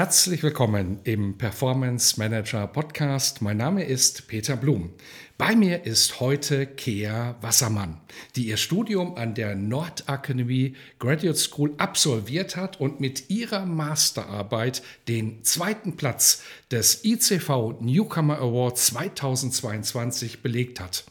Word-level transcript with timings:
Herzlich 0.00 0.42
willkommen 0.42 1.00
im 1.04 1.36
Performance 1.36 2.18
Manager 2.18 2.66
Podcast. 2.66 3.42
Mein 3.42 3.58
Name 3.58 3.84
ist 3.84 4.28
Peter 4.28 4.56
Blum. 4.56 4.94
Bei 5.36 5.54
mir 5.54 5.84
ist 5.84 6.20
heute 6.20 6.66
Kea 6.66 7.34
Wassermann, 7.42 8.00
die 8.34 8.46
ihr 8.46 8.56
Studium 8.56 9.16
an 9.16 9.34
der 9.34 9.54
Nordakademie 9.56 10.74
Graduate 10.98 11.36
School 11.36 11.74
absolviert 11.76 12.56
hat 12.56 12.80
und 12.80 12.98
mit 12.98 13.28
ihrer 13.28 13.66
Masterarbeit 13.66 14.80
den 15.06 15.44
zweiten 15.44 15.96
Platz 15.96 16.44
des 16.70 17.04
ICV 17.04 17.82
Newcomer 17.82 18.38
Award 18.38 18.78
2022 18.78 20.40
belegt 20.40 20.80
hat. 20.80 21.04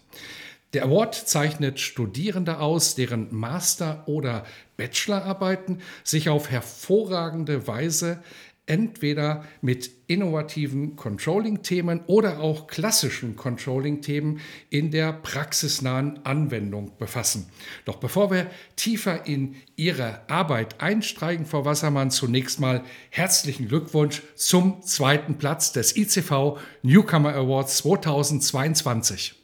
Der 0.74 0.86
Award 0.86 1.16
zeichnet 1.16 1.80
Studierende 1.80 2.60
aus, 2.60 2.94
deren 2.94 3.28
Master- 3.32 4.04
oder 4.08 4.46
Bachelorarbeiten 4.78 5.82
sich 6.04 6.30
auf 6.30 6.52
hervorragende 6.52 7.68
Weise 7.68 8.24
entweder 8.70 9.44
mit 9.62 9.90
innovativen 10.08 10.96
Controlling-Themen 10.96 12.02
oder 12.08 12.40
auch 12.40 12.68
klassischen 12.68 13.36
Controlling-Themen 13.36 14.40
in 14.70 14.92
der 14.92 15.12
praxisnahen 15.12 16.26
Anwendung 16.26 16.92
befassen. 16.98 17.48
Doch 17.86 17.98
bevor 17.98 18.32
wir 18.32 18.48
tiefer 18.76 19.26
in 19.26 19.56
Ihre 19.76 20.22
Arbeit 20.30 20.82
einsteigen, 20.82 21.46
Frau 21.46 21.66
Wassermann, 21.66 22.12
zunächst 22.12 22.60
mal 22.60 22.84
herzlichen 23.10 23.68
Glückwunsch 23.68 24.22
zum 24.36 24.82
zweiten 24.84 25.38
Platz 25.38 25.72
des 25.72 25.98
ICV 25.98 26.58
Newcomer 26.84 27.34
Awards 27.34 27.78
2022. 27.78 29.36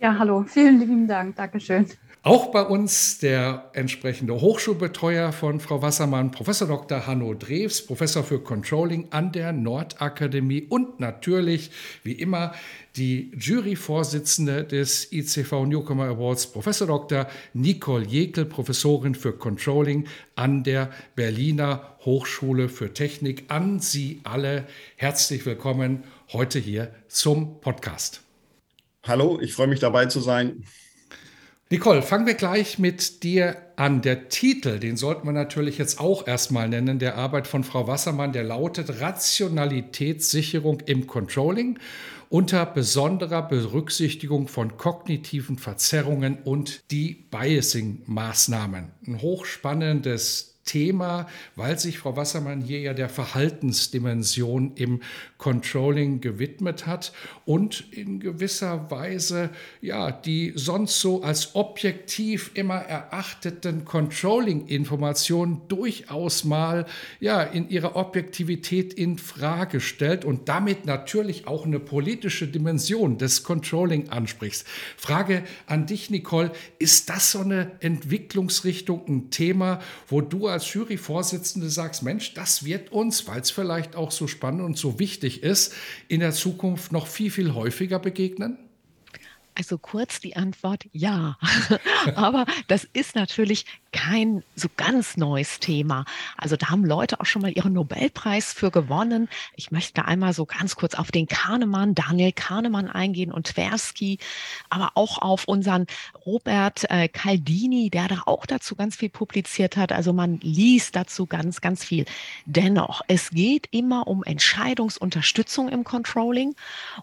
Ja, 0.00 0.16
hallo, 0.18 0.44
vielen 0.46 0.78
lieben 0.78 1.08
Dank, 1.08 1.36
Dankeschön. 1.36 1.86
Auch 2.28 2.50
bei 2.50 2.60
uns 2.60 3.16
der 3.20 3.70
entsprechende 3.72 4.38
Hochschulbetreuer 4.38 5.32
von 5.32 5.60
Frau 5.60 5.80
Wassermann, 5.80 6.30
Professor 6.30 6.68
Dr. 6.68 7.06
Hanno 7.06 7.32
Drews, 7.32 7.80
Professor 7.80 8.22
für 8.22 8.38
Controlling 8.38 9.08
an 9.12 9.32
der 9.32 9.54
Nordakademie 9.54 10.66
und 10.68 11.00
natürlich, 11.00 11.70
wie 12.02 12.12
immer, 12.12 12.52
die 12.96 13.32
Juryvorsitzende 13.34 14.64
des 14.64 15.10
ICV 15.10 15.64
Newcomer 15.64 16.04
Awards, 16.04 16.48
Professor 16.48 16.86
Dr. 16.86 17.28
Nicole 17.54 18.04
Jekel, 18.04 18.44
Professorin 18.44 19.14
für 19.14 19.32
Controlling 19.32 20.06
an 20.34 20.64
der 20.64 20.90
Berliner 21.16 21.96
Hochschule 22.04 22.68
für 22.68 22.92
Technik. 22.92 23.44
An 23.48 23.80
Sie 23.80 24.20
alle 24.24 24.66
herzlich 24.96 25.46
willkommen 25.46 26.04
heute 26.34 26.58
hier 26.58 26.94
zum 27.08 27.62
Podcast. 27.62 28.20
Hallo, 29.02 29.40
ich 29.40 29.54
freue 29.54 29.68
mich 29.68 29.80
dabei 29.80 30.04
zu 30.04 30.20
sein. 30.20 30.62
Nicole, 31.70 32.00
fangen 32.00 32.26
wir 32.26 32.32
gleich 32.32 32.78
mit 32.78 33.22
dir 33.22 33.58
an. 33.76 34.00
Der 34.00 34.30
Titel, 34.30 34.78
den 34.78 34.96
sollten 34.96 35.26
wir 35.26 35.34
natürlich 35.34 35.76
jetzt 35.76 36.00
auch 36.00 36.26
erstmal 36.26 36.66
nennen, 36.66 36.98
der 36.98 37.16
Arbeit 37.16 37.46
von 37.46 37.62
Frau 37.62 37.86
Wassermann, 37.86 38.32
der 38.32 38.42
lautet 38.42 39.02
Rationalitätssicherung 39.02 40.80
im 40.86 41.06
Controlling 41.06 41.78
unter 42.30 42.64
besonderer 42.64 43.42
Berücksichtigung 43.42 44.48
von 44.48 44.78
kognitiven 44.78 45.58
Verzerrungen 45.58 46.38
und 46.42 46.90
die 46.90 47.26
Biasing-Maßnahmen. 47.30 48.88
Ein 49.06 49.20
hochspannendes 49.20 50.57
Thema, 50.68 51.26
weil 51.56 51.78
sich 51.78 51.98
Frau 51.98 52.14
Wassermann 52.16 52.60
hier 52.60 52.80
ja 52.80 52.92
der 52.92 53.08
Verhaltensdimension 53.08 54.72
im 54.74 55.00
Controlling 55.38 56.20
gewidmet 56.20 56.86
hat 56.86 57.12
und 57.46 57.90
in 57.90 58.20
gewisser 58.20 58.90
Weise 58.90 59.48
ja 59.80 60.12
die 60.12 60.52
sonst 60.56 61.00
so 61.00 61.22
als 61.22 61.54
objektiv 61.54 62.50
immer 62.52 62.76
erachteten 62.76 63.86
Controlling-Informationen 63.86 65.62
durchaus 65.68 66.44
mal 66.44 66.84
ja 67.18 67.42
in 67.42 67.70
ihrer 67.70 67.96
Objektivität 67.96 68.92
in 68.92 69.16
Frage 69.16 69.80
stellt 69.80 70.26
und 70.26 70.50
damit 70.50 70.84
natürlich 70.84 71.46
auch 71.46 71.64
eine 71.64 71.80
politische 71.80 72.46
Dimension 72.46 73.16
des 73.16 73.42
Controlling 73.42 74.10
anspricht. 74.10 74.66
Frage 74.98 75.44
an 75.66 75.86
dich, 75.86 76.10
Nicole, 76.10 76.52
ist 76.78 77.08
das 77.08 77.32
so 77.32 77.40
eine 77.40 77.72
Entwicklungsrichtung, 77.80 79.02
ein 79.08 79.30
Thema, 79.30 79.80
wo 80.08 80.20
du 80.20 80.46
als 80.46 80.57
als 80.58 80.72
Juryvorsitzende 80.72 81.70
sagst, 81.70 82.02
Mensch, 82.02 82.34
das 82.34 82.64
wird 82.64 82.90
uns, 82.90 83.28
weil 83.28 83.40
es 83.40 83.52
vielleicht 83.52 83.94
auch 83.94 84.10
so 84.10 84.26
spannend 84.26 84.62
und 84.62 84.76
so 84.76 84.98
wichtig 84.98 85.44
ist, 85.44 85.72
in 86.08 86.18
der 86.18 86.32
Zukunft 86.32 86.90
noch 86.90 87.06
viel, 87.06 87.30
viel 87.30 87.54
häufiger 87.54 88.00
begegnen? 88.00 88.58
Also 89.54 89.78
kurz 89.78 90.18
die 90.18 90.34
Antwort 90.34 90.86
ja. 90.90 91.38
Aber 92.16 92.44
das 92.66 92.82
ist 92.92 93.14
natürlich 93.14 93.66
kein 93.92 94.42
so 94.54 94.68
ganz 94.76 95.16
neues 95.16 95.60
Thema. 95.60 96.04
Also 96.36 96.56
da 96.56 96.70
haben 96.70 96.84
Leute 96.84 97.20
auch 97.20 97.26
schon 97.26 97.42
mal 97.42 97.50
ihren 97.50 97.72
Nobelpreis 97.72 98.52
für 98.52 98.70
gewonnen. 98.70 99.28
Ich 99.56 99.70
möchte 99.70 100.04
einmal 100.04 100.32
so 100.32 100.46
ganz 100.46 100.76
kurz 100.76 100.94
auf 100.94 101.10
den 101.10 101.26
Kahnemann, 101.26 101.94
Daniel 101.94 102.32
Kahnemann 102.32 102.88
eingehen 102.88 103.32
und 103.32 103.48
Tversky, 103.48 104.18
aber 104.68 104.92
auch 104.94 105.18
auf 105.18 105.44
unseren 105.46 105.86
Robert 106.26 106.90
äh, 106.90 107.08
Caldini, 107.08 107.90
der 107.90 108.08
da 108.08 108.22
auch 108.26 108.46
dazu 108.46 108.76
ganz 108.76 108.96
viel 108.96 109.08
publiziert 109.08 109.76
hat. 109.76 109.92
Also 109.92 110.12
man 110.12 110.38
liest 110.40 110.94
dazu 110.96 111.26
ganz, 111.26 111.60
ganz 111.60 111.84
viel. 111.84 112.04
Dennoch, 112.44 113.02
es 113.08 113.30
geht 113.30 113.68
immer 113.70 114.06
um 114.06 114.22
Entscheidungsunterstützung 114.22 115.68
im 115.68 115.84
Controlling. 115.84 116.54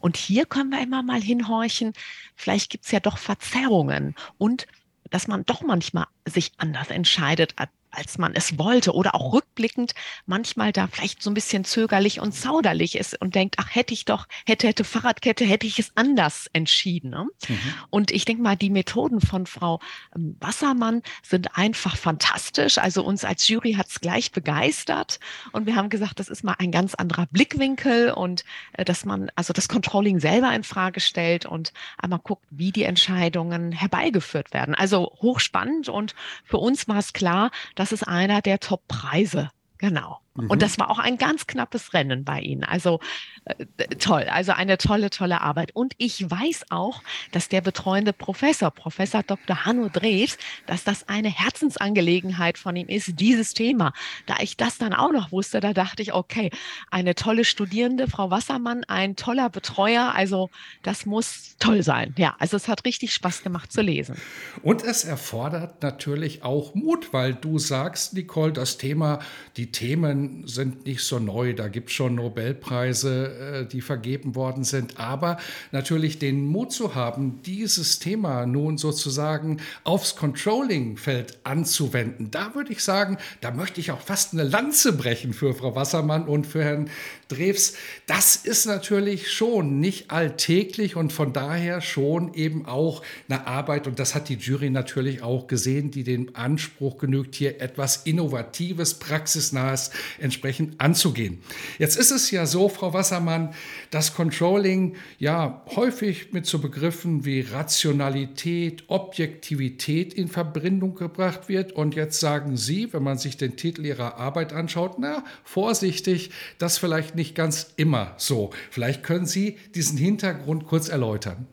Und 0.02 0.18
hier 0.18 0.46
können 0.46 0.70
wir 0.70 0.82
immer 0.82 1.04
mal 1.04 1.22
hinhorchen, 1.22 1.94
vielleicht 2.36 2.70
gibt 2.70 2.86
es 2.86 2.92
ja 2.92 3.00
doch 3.00 3.18
Verzerrungen 3.18 4.16
und 4.38 4.68
dass 5.16 5.30
man 5.30 5.46
doch 5.46 5.62
manchmal 5.62 6.08
sich 6.28 6.52
anders 6.58 6.90
entscheidet 6.90 7.54
als 7.96 8.18
man 8.18 8.34
es 8.36 8.58
wollte 8.58 8.94
oder 8.94 9.16
auch 9.16 9.34
rückblickend 9.34 9.94
manchmal 10.26 10.72
da 10.72 10.88
vielleicht 10.88 11.22
so 11.22 11.30
ein 11.30 11.34
bisschen 11.34 11.66
zögerlich 11.66 12.20
und 12.20 12.34
zauderlich 12.34 12.98
ist 12.98 13.20
und 13.22 13.36
denkt, 13.36 13.56
ach, 13.60 13.74
hätte 13.74 13.94
ich 13.94 14.06
doch, 14.06 14.28
hätte, 14.46 14.68
hätte 14.68 14.84
Fahrradkette, 14.84 15.46
hätte 15.46 15.68
ich 15.68 15.80
es 15.80 15.92
anders 15.96 16.50
entschieden. 16.54 17.12
Ne? 17.12 17.28
Mhm. 17.48 17.60
Und 17.90 18.12
ich 18.12 18.26
denke 18.26 18.44
mal, 18.44 18.56
die 18.56 18.70
Methoden 18.70 19.22
von 19.22 19.46
Frau 19.46 19.80
ähm, 20.16 20.38
Wassermann 20.40 21.02
sind 21.24 21.58
einfach 21.58 21.98
fantastisch. 21.98 22.78
Also 22.78 23.04
uns 23.04 23.24
als 23.24 23.48
Jury 23.48 23.74
hat 23.74 23.88
es 23.88 24.02
gleich 24.02 24.32
begeistert 24.32 25.20
und 25.52 25.66
wir 25.66 25.76
haben 25.76 25.90
gesagt, 25.90 26.20
das 26.20 26.30
ist 26.30 26.44
mal 26.44 26.56
ein 26.60 26.72
ganz 26.72 26.96
anderer 26.96 27.26
Blickwinkel 27.28 28.12
und 28.12 28.44
äh, 28.74 28.86
dass 28.86 29.06
man 29.06 29.32
also 29.36 29.54
das 29.54 29.68
Controlling 29.68 30.20
selber 30.20 30.54
in 30.54 30.64
Frage 30.64 31.00
stellt 31.00 31.46
und 31.46 31.74
einmal 31.98 32.20
guckt, 32.20 32.46
wie 32.50 32.72
die 32.72 32.84
Entscheidungen 32.84 33.72
herbeigeführt 33.72 34.54
werden. 34.54 34.76
Also 34.76 35.12
hochspannend 35.22 35.90
und 35.90 36.16
für 36.44 36.58
uns 36.58 36.88
war 36.88 36.98
es 36.98 37.14
klar, 37.14 37.52
dass 37.76 37.85
das 37.86 37.92
ist 37.92 38.08
einer 38.08 38.42
der 38.42 38.60
Top-Preise. 38.60 39.52
Genau. 39.78 40.20
Mhm. 40.36 40.50
Und 40.50 40.62
das 40.62 40.78
war 40.80 40.90
auch 40.90 41.00
ein 41.00 41.18
ganz 41.18 41.48
knappes 41.48 41.94
Rennen 41.94 42.24
bei 42.24 42.42
Ihnen. 42.42 42.64
Also 42.64 43.00
äh, 43.46 43.66
toll, 43.98 44.24
also 44.24 44.52
eine 44.52 44.78
tolle, 44.78 45.10
tolle 45.10 45.42
Arbeit. 45.42 45.76
Und 45.76 45.94
ich 45.98 46.30
weiß 46.30 46.66
auch, 46.70 47.02
dass 47.32 47.48
der 47.50 47.62
betreuende 47.62 48.12
Professor, 48.12 48.72
Professor 48.72 49.24
Dr. 49.24 49.66
Hanno 49.66 49.90
Drews, 49.90 50.38
dass 50.66 50.84
das 50.84 51.08
eine 51.08 51.30
Herzensangelegenheit 51.30 52.58
von 52.58 52.76
ihm 52.76 52.88
ist, 52.88 53.20
dieses 53.20 53.54
Thema. 53.54 53.94
Da 54.26 54.36
ich 54.40 54.58
das 54.58 54.78
dann 54.78 54.94
auch 54.94 55.12
noch 55.12 55.32
wusste, 55.32 55.60
da 55.60 55.74
dachte 55.74 56.02
ich, 56.02 56.14
okay, 56.14 56.52
eine 56.92 57.16
tolle 57.16 57.46
Studierende, 57.46 58.08
Frau 58.08 58.30
Wassermann, 58.30 58.84
ein 58.86 59.16
toller 59.16 59.50
Betreuer. 59.50 60.14
Also 60.16 60.50
das 60.84 61.06
muss 61.06 61.56
toll 61.60 61.84
sein. 61.84 62.14
Ja, 62.18 62.36
also 62.40 62.58
es 62.58 62.68
hat 62.68 62.86
richtig 62.86 63.14
Spaß 63.14 63.44
gemacht 63.44 63.72
zu 63.72 63.82
lesen. 63.82 64.18
Und 64.64 64.84
es 64.84 65.06
erfordert 65.06 65.82
natürlich 65.82 66.44
auch 66.44 66.76
Mut, 66.76 67.14
weil 67.14 67.34
du 67.34 67.60
sagst, 67.60 68.14
Nicole, 68.14 68.52
das 68.52 68.78
Thema, 68.78 69.20
die 69.56 69.72
Themen, 69.72 70.25
sind 70.46 70.86
nicht 70.86 71.02
so 71.02 71.20
neu. 71.20 71.54
Da 71.54 71.68
gibt 71.68 71.90
es 71.90 71.96
schon 71.96 72.16
Nobelpreise, 72.16 73.66
äh, 73.66 73.66
die 73.66 73.82
vergeben 73.82 74.36
worden 74.36 74.64
sind. 74.64 75.00
Aber 75.00 75.38
natürlich 75.72 76.20
den 76.20 76.46
Mut 76.46 76.72
zu 76.72 76.96
haben, 76.96 77.42
dieses 77.44 78.00
Thema 78.00 78.46
nun 78.46 78.78
sozusagen 78.78 79.62
aufs 79.84 80.16
Controlling-Feld 80.16 81.40
anzuwenden, 81.44 82.32
da 82.32 82.56
würde 82.56 82.72
ich 82.72 82.84
sagen, 82.84 83.18
da 83.42 83.52
möchte 83.52 83.80
ich 83.80 83.92
auch 83.92 84.02
fast 84.02 84.34
eine 84.34 84.44
Lanze 84.44 84.94
brechen 84.94 85.34
für 85.34 85.54
Frau 85.54 85.76
Wassermann 85.76 86.26
und 86.26 86.48
für 86.48 86.64
Herrn 86.64 86.90
Drews. 87.28 87.74
Das 88.08 88.36
ist 88.36 88.66
natürlich 88.66 89.32
schon 89.32 89.80
nicht 89.80 90.12
alltäglich 90.12 90.96
und 90.96 91.12
von 91.14 91.34
daher 91.34 91.82
schon 91.82 92.34
eben 92.34 92.66
auch 92.66 93.02
eine 93.28 93.48
Arbeit, 93.48 93.88
und 93.88 94.00
das 94.00 94.16
hat 94.16 94.30
die 94.30 94.36
Jury 94.36 94.70
natürlich 94.70 95.22
auch 95.24 95.48
gesehen, 95.48 95.92
die 95.92 96.04
dem 96.04 96.36
Anspruch 96.36 96.98
genügt, 96.98 97.36
hier 97.36 97.62
etwas 97.62 97.98
Innovatives, 97.98 98.96
Praxisnahes 98.96 99.92
entsprechend 100.20 100.80
anzugehen. 100.80 101.42
Jetzt 101.80 101.98
ist 101.98 102.12
es 102.12 102.32
ja 102.32 102.46
so, 102.46 102.70
Frau 102.70 102.94
Wassermann, 102.94 103.54
dass 103.92 104.14
Controlling 104.14 104.96
ja 105.18 105.64
häufig 105.76 106.32
mit 106.34 106.46
so 106.46 106.60
Begriffen 106.60 107.26
wie 107.26 107.42
Rationalität, 107.42 108.84
Objektivität 108.88 110.14
in 110.14 110.28
Verbindung 110.28 110.96
gebracht 110.96 111.50
wird. 111.50 111.72
Und 111.72 111.96
jetzt 111.96 112.20
sagen 112.20 112.58
Sie, 112.58 112.94
wenn 112.94 113.04
man 113.04 113.18
sich 113.18 113.38
den 113.38 113.56
Titel 113.56 113.86
Ihrer 113.86 114.18
Arbeit 114.18 114.54
anschaut, 114.54 114.98
na, 115.00 115.24
vorsichtig, 115.44 116.32
das 116.58 116.78
vielleicht 116.78 117.15
nicht 117.16 117.36
ganz 117.36 117.74
immer 117.76 118.14
so. 118.18 118.52
Vielleicht 118.72 119.04
können 119.04 119.26
Sie 119.26 119.58
diesen 119.74 119.98
Hintergrund 119.98 120.66
kurz 120.66 120.90
erläutern. 120.90 121.48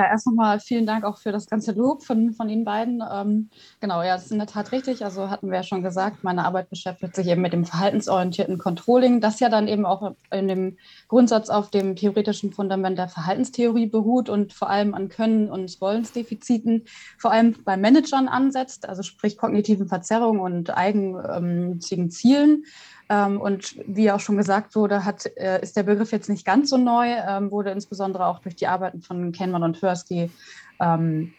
Ja, 0.00 0.04
erst 0.06 0.24
nochmal 0.26 0.60
vielen 0.60 0.86
Dank 0.86 1.04
auch 1.04 1.18
für 1.18 1.32
das 1.32 1.46
ganze 1.46 1.72
Lob 1.72 2.04
von, 2.04 2.32
von 2.32 2.48
Ihnen 2.48 2.64
beiden. 2.64 3.02
Ähm, 3.12 3.50
genau, 3.80 4.02
ja, 4.02 4.14
das 4.14 4.26
ist 4.26 4.30
in 4.32 4.38
der 4.38 4.46
Tat 4.46 4.70
richtig. 4.70 5.04
Also 5.04 5.30
hatten 5.30 5.48
wir 5.48 5.56
ja 5.56 5.62
schon 5.64 5.82
gesagt, 5.82 6.22
meine 6.22 6.44
Arbeit 6.44 6.70
beschäftigt 6.70 7.16
sich 7.16 7.26
eben 7.26 7.42
mit 7.42 7.52
dem 7.52 7.64
verhaltensorientierten 7.64 8.56
Controlling, 8.56 9.20
das 9.20 9.40
ja 9.40 9.48
dann 9.48 9.66
eben 9.66 9.84
auch 9.84 10.14
in 10.30 10.46
dem 10.46 10.78
Grundsatz 11.08 11.50
auf 11.50 11.70
dem 11.70 11.96
theoretischen 11.96 12.52
Fundament 12.52 12.98
der 12.98 13.08
Verhaltenstheorie 13.08 13.86
beruht 13.86 14.28
und 14.28 14.52
vor 14.52 14.70
allem 14.70 14.94
an 14.94 15.08
Können- 15.08 15.50
und 15.50 15.80
Wollensdefiziten, 15.80 16.84
vor 17.18 17.32
allem 17.32 17.56
bei 17.64 17.76
Managern 17.76 18.28
ansetzt, 18.28 18.88
also 18.88 19.02
sprich 19.02 19.36
kognitiven 19.36 19.88
Verzerrungen 19.88 20.40
und 20.40 20.70
eigennützigen 20.70 22.12
Zielen. 22.12 22.64
Ähm, 23.10 23.40
und 23.40 23.74
wie 23.88 24.12
auch 24.12 24.20
schon 24.20 24.36
gesagt 24.36 24.76
wurde, 24.76 25.04
hat, 25.04 25.26
äh, 25.36 25.60
ist 25.62 25.76
der 25.76 25.82
Begriff 25.82 26.12
jetzt 26.12 26.28
nicht 26.28 26.46
ganz 26.46 26.70
so 26.70 26.76
neu, 26.76 27.08
ähm, 27.08 27.50
wurde 27.50 27.72
insbesondere 27.72 28.24
auch 28.26 28.38
durch 28.38 28.54
die 28.54 28.68
Arbeiten 28.68 29.02
von 29.02 29.32
Kahneman 29.32 29.64
und 29.64 29.80
Tversky 29.80 30.30
ähm, 30.78 31.34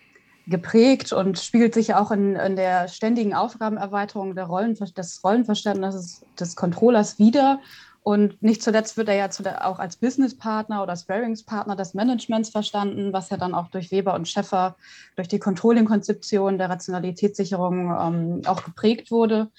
geprägt 0.47 1.13
und 1.13 1.39
spiegelt 1.39 1.73
sich 1.73 1.95
auch 1.95 2.11
in, 2.11 2.35
in 2.35 2.57
der 2.57 2.89
ständigen 2.89 3.33
Aufgabenerweiterung 3.33 4.37
Rollen, 4.37 4.75
des 4.75 5.23
Rollenverständnisses 5.23 6.25
des 6.37 6.57
Controllers 6.57 7.19
wieder. 7.19 7.61
Und 8.03 8.41
nicht 8.41 8.61
zuletzt 8.61 8.97
wird 8.97 9.07
er 9.07 9.15
ja 9.15 9.29
auch 9.63 9.79
als 9.79 9.95
Businesspartner 9.95 10.83
oder 10.83 10.97
Sparingspartner 10.97 11.77
des 11.77 11.93
Managements 11.93 12.49
verstanden, 12.49 13.13
was 13.13 13.29
ja 13.29 13.37
dann 13.37 13.53
auch 13.53 13.67
durch 13.67 13.91
Weber 13.91 14.15
und 14.15 14.27
Schäffer, 14.27 14.75
durch 15.15 15.29
die 15.29 15.39
Controlling-Konzeption 15.39 16.57
der 16.57 16.69
Rationalitätssicherung 16.69 17.95
ähm, 17.97 18.41
auch 18.45 18.65
geprägt 18.65 19.09
wurde. 19.09 19.49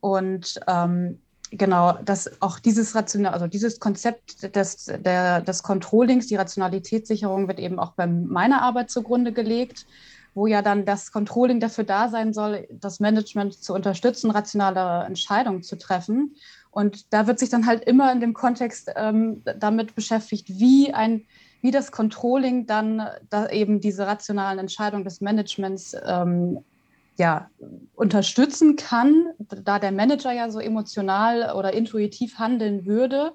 Und 0.00 0.60
ähm, 0.68 1.18
genau, 1.56 1.92
dass 2.04 2.40
auch 2.40 2.58
dieses 2.58 2.94
Rational, 2.94 3.32
also 3.32 3.46
dieses 3.46 3.80
Konzept 3.80 4.54
des, 4.54 4.86
der, 4.86 5.40
des 5.40 5.62
Controllings, 5.62 6.26
die 6.26 6.36
Rationalitätssicherung 6.36 7.48
wird 7.48 7.58
eben 7.58 7.78
auch 7.78 7.92
bei 7.92 8.06
meiner 8.06 8.62
Arbeit 8.62 8.90
zugrunde 8.90 9.32
gelegt, 9.32 9.86
wo 10.34 10.46
ja 10.46 10.62
dann 10.62 10.84
das 10.84 11.12
Controlling 11.12 11.60
dafür 11.60 11.84
da 11.84 12.08
sein 12.08 12.32
soll, 12.32 12.68
das 12.70 13.00
Management 13.00 13.54
zu 13.54 13.74
unterstützen, 13.74 14.30
rationale 14.30 15.06
Entscheidungen 15.06 15.62
zu 15.62 15.76
treffen. 15.76 16.36
Und 16.70 17.12
da 17.12 17.26
wird 17.26 17.38
sich 17.38 17.48
dann 17.48 17.66
halt 17.66 17.84
immer 17.84 18.12
in 18.12 18.20
dem 18.20 18.34
Kontext 18.34 18.90
ähm, 18.96 19.42
damit 19.58 19.94
beschäftigt, 19.94 20.48
wie 20.48 20.92
ein 20.92 21.24
wie 21.62 21.70
das 21.72 21.90
Controlling 21.90 22.66
dann 22.66 23.02
da 23.28 23.48
eben 23.48 23.80
diese 23.80 24.06
rationalen 24.06 24.58
Entscheidungen 24.58 25.04
des 25.04 25.20
Managements 25.20 25.96
ähm, 26.06 26.60
ja, 27.18 27.50
unterstützen 27.94 28.76
kann, 28.76 29.28
da 29.38 29.78
der 29.78 29.92
Manager 29.92 30.32
ja 30.32 30.50
so 30.50 30.58
emotional 30.58 31.54
oder 31.54 31.72
intuitiv 31.72 32.38
handeln 32.38 32.86
würde. 32.86 33.32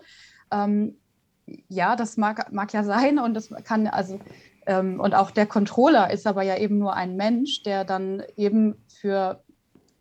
Ähm, 0.51 0.97
ja, 1.67 1.95
das 1.95 2.17
mag, 2.17 2.51
mag 2.51 2.71
ja 2.73 2.83
sein 2.83 3.19
und 3.19 3.33
das 3.33 3.49
kann 3.63 3.87
also 3.87 4.19
ähm, 4.67 4.99
und 4.99 5.15
auch 5.15 5.31
der 5.31 5.47
Controller 5.47 6.11
ist 6.11 6.27
aber 6.27 6.43
ja 6.43 6.57
eben 6.57 6.77
nur 6.77 6.95
ein 6.95 7.15
Mensch, 7.15 7.63
der 7.63 7.83
dann 7.83 8.23
eben 8.37 8.75
für 8.87 9.43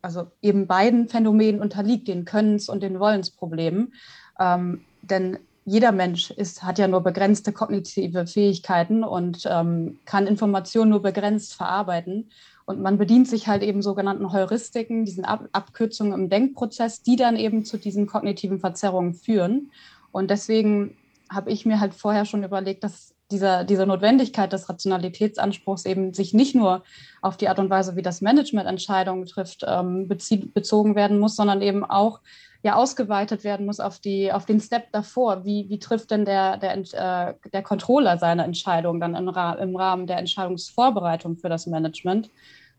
also 0.03 0.29
eben 0.41 0.67
beiden 0.67 1.09
Phänomenen 1.09 1.61
unterliegt, 1.61 2.09
den 2.09 2.25
Könnens- 2.25 2.69
und 2.69 2.83
den 2.83 3.01
Wollensproblemen. 3.01 3.95
Ähm, 4.39 4.85
denn 5.03 5.39
jeder 5.65 5.93
Mensch 5.93 6.31
ist, 6.31 6.63
hat 6.63 6.79
ja 6.79 6.89
nur 6.89 7.03
begrenzte 7.03 7.53
kognitive 7.53 8.27
Fähigkeiten 8.27 9.05
und 9.05 9.47
ähm, 9.47 9.99
kann 10.07 10.27
Informationen 10.27 10.91
nur 10.91 11.03
begrenzt 11.03 11.55
verarbeiten. 11.55 12.31
Und 12.71 12.81
man 12.81 12.99
bedient 12.99 13.27
sich 13.27 13.49
halt 13.49 13.65
eben 13.65 13.83
sogenannten 13.83 14.33
Heuristiken, 14.33 15.05
diesen 15.05 15.25
Ab 15.25 15.49
Abkürzungen 15.51 16.13
im 16.13 16.31
Denkprozess, 16.31 17.03
die 17.03 17.17
dann 17.17 17.35
eben 17.35 17.65
zu 17.65 17.79
diesen 17.79 18.07
kognitiven 18.07 18.61
Verzerrungen 18.61 19.15
führen. 19.15 19.73
Und 20.13 20.31
deswegen 20.31 20.97
habe 21.29 21.51
ich 21.51 21.67
mir 21.67 21.81
halt 21.81 21.95
vorher 21.95 22.25
schon 22.27 22.45
überlegt, 22.45 22.85
dass 22.85 23.13
dieser, 23.33 23.65
diese 23.65 23.87
Notwendigkeit 23.87 24.53
des 24.53 24.69
Rationalitätsanspruchs 24.69 25.85
eben 25.85 26.15
sich 26.15 26.33
nicht 26.33 26.55
nur 26.55 26.85
auf 27.23 27.37
die 27.37 27.49
Art 27.49 27.59
und 27.59 27.71
Weise, 27.71 27.97
wie 27.97 28.03
das 28.03 28.21
Management 28.21 28.69
Entscheidungen 28.69 29.27
trifft, 29.27 29.65
ähm, 29.67 30.07
bezogen 30.07 30.95
werden 30.95 31.19
muss, 31.19 31.35
sondern 31.35 31.63
eben 31.63 31.85
auch 31.85 32.21
ja 32.63 32.77
ausgeweitet 32.77 33.45
werden 33.45 33.67
muss 33.67 33.81
auf, 33.81 33.99
die, 33.99 34.33
auf 34.33 34.45
den 34.45 34.61
Step 34.61 34.93
davor. 34.93 35.45
Wie, 35.45 35.69
wie 35.69 35.79
trifft 35.79 36.11
denn 36.11 36.25
der, 36.25 36.59
der, 36.59 36.77
äh, 36.77 37.35
der 37.53 37.63
Controller 37.63 38.19
seine 38.19 38.45
Entscheidung 38.45 39.01
dann 39.01 39.15
im, 39.15 39.29
im 39.29 39.77
Rahmen 39.77 40.07
der 40.07 40.19
Entscheidungsvorbereitung 40.19 41.37
für 41.37 41.49
das 41.49 41.67
Management? 41.67 42.31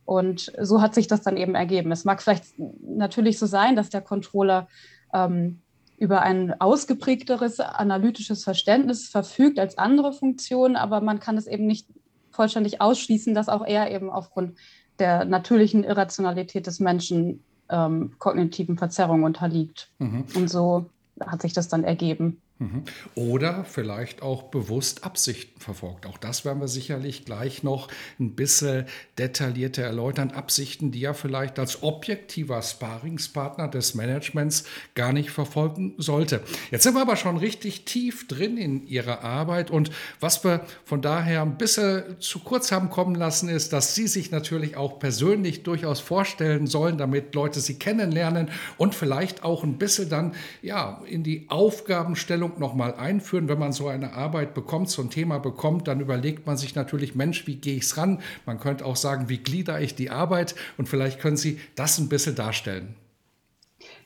Und 0.06 0.52
so 0.60 0.82
hat 0.82 0.94
sich 0.94 1.08
das 1.08 1.22
dann 1.22 1.38
eben 1.38 1.56
ergeben. 1.56 1.92
Es 1.92 2.06
mag 2.06 2.22
vielleicht 2.22 2.46
natürlich 2.58 3.40
so 3.40 3.46
sein, 3.46 3.76
dass 3.76 3.90
der 3.90 4.02
Controller 4.02 4.68
ähm, 5.14 5.62
über 5.98 6.22
ein 6.22 6.60
ausgeprägteres 6.60 7.60
analytisches 7.60 8.44
Verständnis 8.44 9.08
verfügt 9.08 9.60
als 9.60 9.78
andere 9.78 10.14
Funktionen, 10.14 10.76
aber 10.76 11.00
man 11.00 11.20
kann 11.20 11.38
es 11.38 11.48
eben 11.48 11.68
nicht 11.68 11.88
vollständig 12.32 12.82
ausschließen, 12.82 13.36
dass 13.36 13.50
auch 13.50 13.66
er 13.66 13.92
eben 13.92 14.10
aufgrund 14.10 14.58
der 15.00 15.26
natürlichen 15.26 15.84
Irrationalität 15.84 16.66
des 16.66 16.80
Menschen 16.80 17.44
ähm, 17.72 18.12
kognitiven 18.20 18.78
Verzerrungen 18.78 19.24
unterliegt. 19.24 19.90
Mhm. 20.00 20.26
Und 20.36 20.50
so 20.50 20.86
hat 21.20 21.42
sich 21.42 21.54
das 21.54 21.68
dann 21.68 21.84
ergeben. 21.84 22.42
Mhm. 22.62 22.84
Oder 23.16 23.66
vielleicht 23.66 24.22
auch 24.22 24.44
bewusst 24.44 25.04
Absichten 25.04 25.60
verfolgt. 25.60 26.06
Auch 26.06 26.20
das 26.20 26.46
werden 26.46 26.62
wir 26.62 26.68
sicherlich 26.68 27.26
gleich 27.26 27.64
noch 27.64 27.88
ein 28.20 28.36
bisschen 28.36 28.86
detaillierter 29.18 29.82
erläutern. 29.82 30.30
Absichten, 30.30 30.92
die 30.92 31.00
ja 31.00 31.14
vielleicht 31.14 31.58
als 31.58 31.82
objektiver 31.82 32.62
Sparingspartner 32.62 33.68
des 33.68 33.96
Managements 33.96 34.66
gar 34.94 35.12
nicht 35.12 35.32
verfolgen 35.32 35.96
sollte. 35.98 36.44
Jetzt 36.70 36.84
sind 36.84 36.94
wir 36.94 37.02
aber 37.02 37.16
schon 37.16 37.38
richtig 37.38 37.84
tief 37.86 38.28
drin 38.28 38.58
in 38.58 38.86
Ihrer 38.86 39.24
Arbeit 39.24 39.72
und 39.72 39.90
was 40.20 40.44
wir 40.44 40.64
von 40.86 41.02
daher 41.02 41.42
ein 41.42 41.58
bisschen 41.58 42.20
zu 42.20 42.40
kurz 42.40 42.72
haben 42.72 42.92
kommen 42.92 43.16
lassen, 43.16 43.50
ist, 43.50 43.74
dass 43.74 43.96
Sie 43.96 44.06
sich 44.06 44.30
natürlich 44.30 44.78
auch 44.78 45.00
persönlich 45.00 45.64
durchaus 45.64 46.00
vorstellen 46.00 46.68
sollen, 46.68 47.00
damit 47.00 47.34
Leute 47.34 47.60
Sie 47.60 47.80
kennenlernen 47.80 48.52
und 48.78 48.94
vielleicht 48.94 49.44
auch 49.44 49.64
ein 49.64 49.80
bisschen 49.80 50.10
dann 50.10 50.36
ja 50.62 51.02
in 51.08 51.24
die 51.24 51.46
Aufgabenstellung 51.50 52.51
Ordnung 52.52 52.60
nochmal 52.60 52.96
einführen. 52.96 53.48
Wenn 53.48 53.60
man 53.60 53.72
so 53.72 53.88
eine 53.88 54.14
Arbeit 54.14 54.54
bekommt, 54.54 54.90
so 54.90 55.02
ein 55.02 55.10
Thema 55.10 55.40
bekommt, 55.40 55.88
dann 55.88 56.00
überlegt 56.00 56.46
man 56.46 56.58
sich 56.58 56.76
natürlich, 56.76 57.16
Mensch, 57.16 57.48
wie 57.48 57.56
gehe 57.56 57.78
ich 57.78 57.84
es 57.84 57.98
ran? 57.98 58.20
Man 58.46 58.60
könnte 58.60 58.86
auch 58.86 58.96
sagen, 58.96 59.30
wie 59.30 59.38
glieder 59.38 59.80
ich 59.80 59.96
die 59.96 60.10
Arbeit? 60.10 60.56
Und 60.78 60.90
vielleicht 60.90 61.20
können 61.20 61.38
Sie 61.38 61.60
das 61.76 61.98
ein 61.98 62.10
bisschen 62.10 62.36
darstellen. 62.36 62.96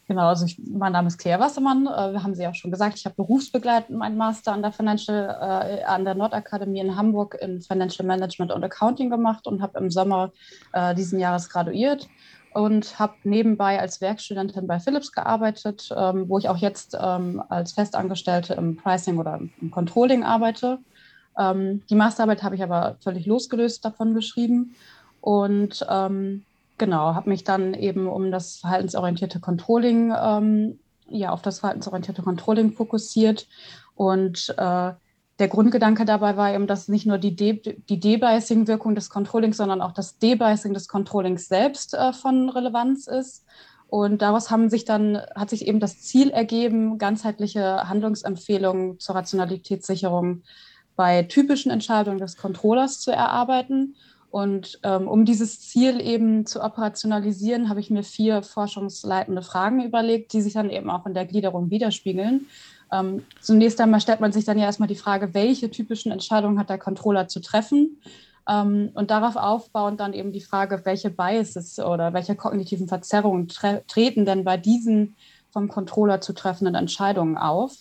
Genau, 0.08 0.28
also 0.28 0.46
ich, 0.46 0.60
mein 0.60 0.92
Name 0.92 1.08
ist 1.08 1.18
Claire 1.18 1.40
Wassermann. 1.40 1.88
Äh, 1.88 2.14
wir 2.14 2.24
haben 2.24 2.36
Sie 2.36 2.46
auch 2.46 2.54
schon 2.54 2.70
gesagt, 2.70 3.00
ich 3.00 3.06
habe 3.06 3.16
berufsbegleitend 3.16 3.98
meinen 3.98 4.18
Master 4.18 4.54
an 4.54 4.62
der 4.62 4.72
Financial, 4.72 5.30
äh, 5.42 5.84
an 5.84 6.06
der 6.06 6.14
Nordakademie 6.14 6.80
in 6.80 6.96
Hamburg 6.96 7.36
in 7.42 7.62
Financial 7.62 8.06
Management 8.06 8.52
und 8.52 8.64
Accounting 8.64 9.10
gemacht 9.10 9.48
und 9.48 9.64
habe 9.64 9.80
im 9.80 9.90
Sommer 9.90 10.32
äh, 10.74 10.94
diesen 10.94 11.20
Jahres 11.20 11.50
graduiert 11.50 12.08
und 12.56 13.00
habe 13.00 13.16
nebenbei 13.26 13.82
als 13.82 14.00
Werkstudentin 14.00 14.66
bei 14.66 14.80
Philips 14.80 15.12
gearbeitet, 15.12 15.90
ähm, 15.94 16.30
wo 16.30 16.38
ich 16.38 16.48
auch 16.48 16.56
jetzt 16.56 16.98
ähm, 16.98 17.44
als 17.50 17.74
Festangestellte 17.74 18.54
im 18.54 18.78
Pricing 18.78 19.18
oder 19.18 19.42
im 19.62 19.72
Controlling 19.72 20.24
arbeite. 20.24 20.80
Ähm, 21.38 21.84
die 21.90 21.96
Masterarbeit 21.96 22.44
habe 22.44 22.56
ich 22.56 22.64
aber 22.64 22.96
völlig 23.02 23.26
losgelöst 23.26 23.84
davon 23.84 24.14
geschrieben 24.14 24.74
und 25.20 25.86
ähm, 25.90 26.46
genau, 26.78 27.14
habe 27.14 27.30
mich 27.30 27.44
dann 27.44 27.74
eben 27.74 28.08
um 28.08 28.32
das 28.32 28.60
verhaltensorientierte 28.60 29.42
Controlling, 29.42 30.14
ähm, 30.18 30.80
ja, 31.10 31.32
auf 31.32 31.42
das 31.42 31.60
verhaltensorientierte 31.60 32.22
Controlling 32.22 32.72
fokussiert 32.72 33.50
und 33.96 34.56
äh, 34.58 34.94
der 35.40 35.48
Grundgedanke 35.50 36.06
dabei 36.06 36.38
war 36.38 36.54
eben, 36.54 36.68
dass 36.68 36.88
nicht 36.88 37.06
nur 37.06 37.18
die, 37.18 37.36
De 37.36 37.82
die 37.90 38.00
Debicing-Wirkung 38.00 38.96
des 38.96 39.10
Controllings, 39.10 39.58
sondern 39.58 39.82
auch 39.82 39.92
das 39.92 40.18
Debicing 40.18 40.74
des 40.74 40.88
Controllings 40.88 41.48
selbst 41.48 41.94
äh, 41.94 42.14
von 42.14 42.50
Relevanz 42.50 43.08
ist. 43.08 43.46
Und 43.88 44.22
daraus 44.22 44.50
haben 44.50 44.70
sich 44.70 44.86
dann, 44.86 45.22
hat 45.36 45.50
sich 45.50 45.68
eben 45.68 45.80
das 45.80 46.02
Ziel 46.02 46.30
ergeben, 46.30 46.98
ganzheitliche 46.98 47.88
Handlungsempfehlungen 47.88 49.00
zur 49.00 49.16
Rationalitätssicherung 49.16 50.44
bei 50.96 51.24
typischen 51.24 51.72
Entscheidungen 51.72 52.18
des 52.18 52.38
Controllers 52.38 53.00
zu 53.00 53.12
erarbeiten. 53.12 53.96
Und 54.32 54.80
ähm, 54.84 55.08
um 55.08 55.24
dieses 55.24 55.62
Ziel 55.62 56.02
eben 56.02 56.46
zu 56.46 56.62
operationalisieren, 56.62 57.70
habe 57.70 57.80
ich 57.80 57.90
mir 57.90 58.04
vier 58.04 58.42
forschungsleitende 58.42 59.42
Fragen 59.42 59.84
überlegt, 59.84 60.34
die 60.34 60.42
sich 60.42 60.54
dann 60.54 60.70
eben 60.70 60.90
auch 60.90 61.06
in 61.06 61.14
der 61.14 61.26
Gliederung 61.26 61.70
widerspiegeln. 61.70 62.48
Ähm, 62.92 63.24
zunächst 63.42 63.80
einmal 63.82 64.02
stellt 64.02 64.20
man 64.22 64.32
sich 64.32 64.46
dann 64.46 64.58
ja 64.58 64.66
erstmal 64.66 64.88
die 64.88 64.96
Frage, 64.96 65.34
welche 65.34 65.72
typischen 65.72 66.12
Entscheidungen 66.12 66.60
hat 66.60 66.70
der 66.70 66.78
Controller 66.78 67.28
zu 67.28 67.40
treffen? 67.40 68.02
Ähm, 68.48 68.92
und 68.94 69.12
darauf 69.12 69.36
aufbauend 69.36 70.00
dann 70.00 70.14
eben 70.14 70.32
die 70.32 70.42
Frage, 70.42 70.82
welche 70.84 71.10
Biases 71.10 71.80
oder 71.80 72.14
welche 72.14 72.36
kognitiven 72.36 72.88
Verzerrungen 72.88 73.48
tre 73.48 73.84
treten 73.88 74.26
denn 74.26 74.44
bei 74.44 74.58
diesen 74.58 75.16
vom 75.52 75.68
Controller 75.68 76.22
zu 76.22 76.34
treffenden 76.34 76.76
Entscheidungen 76.76 77.38
auf? 77.38 77.74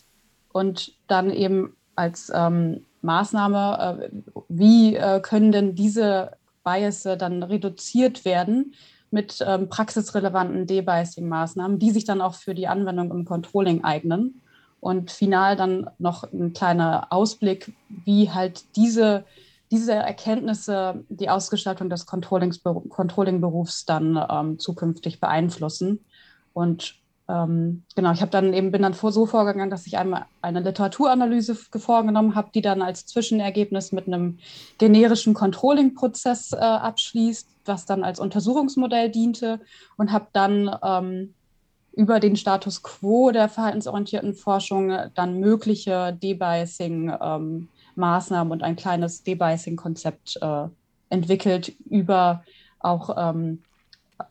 Und 0.53 0.93
dann 1.07 1.31
eben 1.31 1.77
als 1.97 2.31
ähm, 2.35 2.85
Maßnahme, 3.03 4.01
äh, 4.01 4.11
wie 4.49 4.97
äh, 4.97 5.21
können 5.21 5.53
denn 5.53 5.75
diese 5.75 6.33
Biases 6.65 7.19
dann 7.19 7.43
reduziert 7.43 8.25
werden 8.25 8.75
mit 9.11 9.45
ähm, 9.47 9.69
praxisrelevanten 9.69 10.67
Debiasing-Maßnahmen, 10.67 11.79
die 11.79 11.91
sich 11.91 12.05
dann 12.05 12.21
auch 12.21 12.35
für 12.35 12.55
die 12.55 12.67
Anwendung 12.67 13.11
im 13.11 13.25
Controlling 13.25 13.85
eignen. 13.85 14.41
Und 14.85 15.11
final 15.11 15.57
dann 15.57 15.89
noch 15.97 16.31
ein 16.31 16.53
kleiner 16.53 17.07
Ausblick, 17.09 17.73
wie 18.05 18.31
halt 18.31 18.77
diese, 18.77 19.25
diese 19.71 19.95
Erkenntnisse 19.95 21.03
die 21.09 21.31
Ausgestaltung 21.31 21.89
des 21.89 22.05
Controlling-Berufs 22.05 23.87
dann 23.87 24.23
ähm, 24.31 24.59
zukünftig 24.59 25.21
beeinflussen. 25.21 26.05
Und 26.53 26.97
ähm, 27.29 27.85
genau, 27.97 28.13
ich 28.13 28.21
habe 28.21 28.31
dann 28.31 28.53
eben 28.53 28.73
bin 28.73 28.83
dann 28.83 28.93
vor, 28.93 29.11
so 29.11 29.25
vorgegangen, 29.25 29.71
dass 29.71 29.87
ich 29.87 29.97
einmal 29.97 30.27
eine 30.43 30.61
Literaturanalyse 30.61 31.55
vorgenommen 31.55 32.35
habe, 32.35 32.51
die 32.55 32.61
dann 32.61 32.83
als 32.83 33.07
Zwischenergebnis 33.07 33.91
mit 33.91 34.07
einem 34.07 34.39
generischen 34.77 35.33
Controlling-Prozess 35.33 36.53
äh, 36.53 36.57
abschließt, 36.57 37.49
was 37.65 37.87
dann 37.87 38.05
als 38.05 38.21
Untersuchungsmodell 38.21 39.09
diente 39.09 39.61
und 39.97 40.13
habe 40.13 40.27
dann 40.35 40.77
ähm, 40.85 41.33
über 41.97 42.21
den 42.21 42.37
Status 42.37 42.83
quo 42.83 43.31
der 43.31 43.49
verhaltensorientierten 43.49 44.35
Forschung 44.35 44.93
dann 45.15 45.39
mögliche 45.41 46.13
Debiasing-Maßnahmen 46.21 47.69
ähm, 48.49 48.53
und 48.53 48.63
ein 48.63 48.77
kleines 48.77 49.23
Debiasing-Konzept 49.23 50.39
äh, 50.41 50.67
entwickelt 51.11 51.73
über 51.89 52.45
auch 52.81 53.17
ähm, 53.17 53.63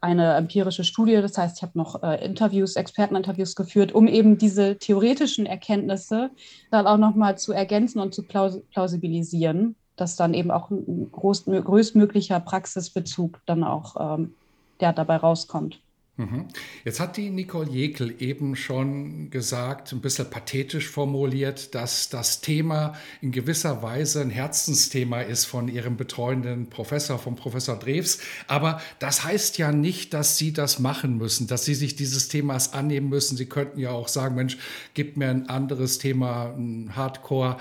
eine 0.02 0.34
empirische 0.36 0.84
Studie. 0.84 1.16
Das 1.22 1.38
heißt, 1.38 1.58
ich 1.58 1.64
habe 1.64 1.78
noch 1.78 2.04
äh, 2.04 2.24
Interviews, 2.24 2.76
Experteninterviews 2.76 3.56
geführt, 3.56 3.94
um 3.94 4.08
eben 4.08 4.38
diese 4.38 4.78
theoretischen 4.78 5.46
Erkenntnisse 5.46 6.32
dann 6.72 6.88
auch 6.88 6.98
nochmal 6.98 7.38
zu 7.38 7.54
ergänzen 7.54 8.00
und 8.00 8.14
zu 8.14 8.24
plaus 8.24 8.60
plausibilisieren, 8.72 9.76
dass 9.96 10.16
dann 10.16 10.34
eben 10.34 10.52
auch 10.52 10.70
ein 10.70 11.12
groß, 11.12 11.46
größtmöglicher 11.46 12.40
Praxisbezug 12.40 13.40
dann 13.46 13.64
auch 13.64 14.18
ähm, 14.18 14.36
der 14.80 14.94
dabei 14.94 15.18
rauskommt. 15.18 15.80
Mhm. 16.16 16.46
Jetzt 16.86 17.00
hat 17.00 17.18
die 17.18 17.32
Nicole 17.32 17.72
Jekel 17.72 18.22
eben 18.22 18.56
schon 18.56 19.32
gesagt, 19.32 19.92
ein 19.94 20.02
bisschen 20.02 20.30
pathetisch 20.30 20.88
formuliert, 20.88 21.74
dass 21.74 22.10
das 22.10 22.40
Thema 22.40 22.94
in 23.22 23.32
gewisser 23.32 23.82
Weise 23.82 24.22
ein 24.22 24.30
Herzensthema 24.30 25.22
ist 25.22 25.46
von 25.46 25.68
ihrem 25.68 25.98
betreuenden 25.98 26.70
Professor, 26.70 27.18
vom 27.18 27.36
Professor 27.36 27.80
Drews. 27.80 28.20
Aber 28.48 28.80
das 29.00 29.24
heißt 29.24 29.58
ja 29.58 29.72
nicht, 29.72 30.14
dass 30.14 30.38
Sie 30.38 30.54
das 30.54 30.78
machen 30.78 31.18
müssen, 31.18 31.48
dass 31.48 31.66
Sie 31.66 31.74
sich 31.74 31.96
dieses 31.96 32.28
Themas 32.28 32.74
annehmen 32.74 33.10
müssen. 33.10 33.36
Sie 33.36 33.48
könnten 33.48 33.80
ja 33.80 33.90
auch 33.90 34.08
sagen, 34.08 34.36
Mensch, 34.36 34.60
gib 34.94 35.18
mir 35.18 35.30
ein 35.30 35.50
anderes 35.50 35.98
Thema, 35.98 36.54
ein 36.56 36.96
Hardcore 36.96 37.58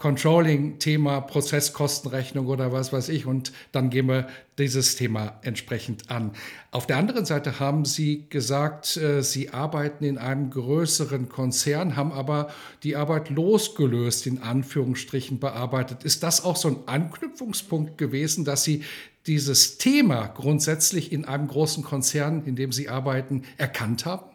Controlling-Thema, 0.00 1.20
Prozesskostenrechnung 1.20 2.46
oder 2.46 2.72
was 2.72 2.90
weiß 2.90 3.10
ich. 3.10 3.26
Und 3.26 3.52
dann 3.70 3.90
gehen 3.90 4.08
wir 4.08 4.28
dieses 4.56 4.96
Thema 4.96 5.38
entsprechend 5.42 6.10
an. 6.10 6.32
Auf 6.70 6.86
der 6.86 6.96
anderen 6.96 7.26
Seite 7.26 7.60
haben 7.60 7.84
Sie 7.84 8.24
gesagt, 8.30 8.96
äh, 8.96 9.22
Sie 9.22 9.50
arbeiten 9.50 10.04
in 10.04 10.16
einem 10.16 10.48
größeren 10.48 11.28
Konzern, 11.28 11.96
haben 11.96 12.12
aber 12.12 12.48
die 12.82 12.96
Arbeit 12.96 13.28
losgelöst, 13.28 14.26
in 14.26 14.42
Anführungsstrichen 14.42 15.38
bearbeitet. 15.38 16.02
Ist 16.02 16.22
das 16.22 16.44
auch 16.44 16.56
so 16.56 16.68
ein 16.68 16.76
Anknüpfungspunkt 16.86 17.98
gewesen, 17.98 18.46
dass 18.46 18.64
Sie 18.64 18.84
dieses 19.26 19.76
Thema 19.76 20.28
grundsätzlich 20.28 21.12
in 21.12 21.26
einem 21.26 21.46
großen 21.46 21.84
Konzern, 21.84 22.46
in 22.46 22.56
dem 22.56 22.72
Sie 22.72 22.88
arbeiten, 22.88 23.42
erkannt 23.58 24.06
haben? 24.06 24.29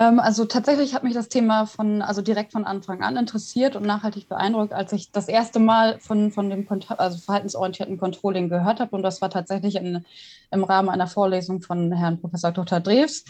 Ähm, 0.00 0.18
also 0.18 0.46
tatsächlich 0.46 0.94
hat 0.94 1.04
mich 1.04 1.12
das 1.12 1.28
Thema 1.28 1.66
von, 1.66 2.00
also 2.00 2.22
direkt 2.22 2.52
von 2.52 2.64
Anfang 2.64 3.02
an 3.02 3.18
interessiert 3.18 3.76
und 3.76 3.84
nachhaltig 3.84 4.28
beeindruckt, 4.28 4.72
als 4.72 4.92
ich 4.94 5.12
das 5.12 5.28
erste 5.28 5.60
Mal 5.60 6.00
von, 6.00 6.32
von 6.32 6.48
dem 6.48 6.66
also 6.96 7.18
verhaltensorientierten 7.18 7.98
Controlling 7.98 8.48
gehört 8.48 8.80
habe. 8.80 8.96
Und 8.96 9.02
das 9.02 9.20
war 9.20 9.28
tatsächlich 9.28 9.76
in, 9.76 10.04
im 10.50 10.64
Rahmen 10.64 10.88
einer 10.88 11.06
Vorlesung 11.06 11.60
von 11.60 11.92
Herrn 11.92 12.18
Professor 12.18 12.50
Dr. 12.50 12.80
Drews. 12.80 13.26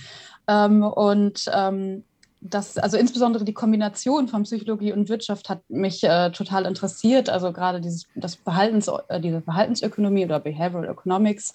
Ähm, 0.46 0.84
und 0.84 1.50
ähm, 1.52 2.04
das, 2.40 2.78
also 2.78 2.96
insbesondere 2.96 3.44
die 3.44 3.52
Kombination 3.52 4.28
von 4.28 4.44
Psychologie 4.44 4.92
und 4.92 5.08
Wirtschaft 5.08 5.48
hat 5.48 5.68
mich 5.68 6.04
äh, 6.04 6.30
total 6.30 6.66
interessiert. 6.66 7.28
Also 7.28 7.52
gerade 7.52 7.80
dieses, 7.80 8.06
das 8.14 8.36
Verhaltens, 8.36 8.88
äh, 9.08 9.20
diese 9.20 9.42
Verhaltensökonomie 9.42 10.24
oder 10.24 10.38
Behavioral 10.38 10.88
Economics 10.88 11.52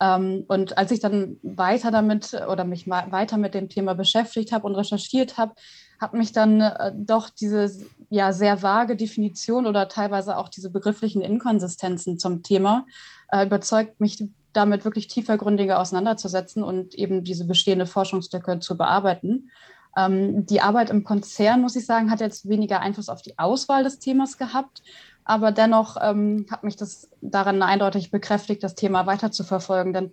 und 0.00 0.78
als 0.78 0.90
ich 0.92 1.00
dann 1.00 1.36
weiter 1.42 1.90
damit 1.90 2.32
oder 2.48 2.64
mich 2.64 2.88
weiter 2.88 3.36
mit 3.36 3.52
dem 3.52 3.68
Thema 3.68 3.94
beschäftigt 3.94 4.50
habe 4.50 4.66
und 4.66 4.74
recherchiert 4.74 5.36
habe, 5.36 5.52
hat 6.00 6.14
mich 6.14 6.32
dann 6.32 6.62
äh, 6.62 6.92
doch 6.96 7.28
diese 7.28 7.70
ja 8.08 8.32
sehr 8.32 8.62
vage 8.62 8.96
Definition 8.96 9.66
oder 9.66 9.88
teilweise 9.88 10.38
auch 10.38 10.48
diese 10.48 10.70
begrifflichen 10.70 11.20
Inkonsistenzen 11.20 12.18
zum 12.18 12.42
Thema 12.42 12.86
äh, 13.30 13.44
überzeugt, 13.44 14.00
mich 14.00 14.24
damit 14.54 14.84
wirklich 14.84 15.08
tiefergründiger 15.08 15.78
auseinanderzusetzen 15.78 16.62
und 16.62 16.94
eben 16.94 17.22
diese 17.22 17.46
bestehende 17.46 17.86
Forschungslücke 17.86 18.58
zu 18.58 18.78
bearbeiten. 18.78 19.50
Ähm, 19.96 20.46
die 20.46 20.62
Arbeit 20.62 20.88
im 20.88 21.04
Konzern, 21.04 21.60
muss 21.60 21.76
ich 21.76 21.84
sagen, 21.84 22.10
hat 22.10 22.20
jetzt 22.20 22.48
weniger 22.48 22.80
Einfluss 22.80 23.10
auf 23.10 23.22
die 23.22 23.38
Auswahl 23.38 23.84
des 23.84 23.98
Themas 23.98 24.38
gehabt, 24.38 24.82
aber 25.30 25.52
dennoch 25.52 25.96
ähm, 26.02 26.46
hat 26.50 26.64
mich 26.64 26.74
das 26.74 27.08
daran 27.20 27.62
eindeutig 27.62 28.10
bekräftigt, 28.10 28.64
das 28.64 28.74
Thema 28.74 29.06
weiter 29.06 29.30
zu 29.30 29.44
verfolgen. 29.44 29.92
Denn 29.92 30.10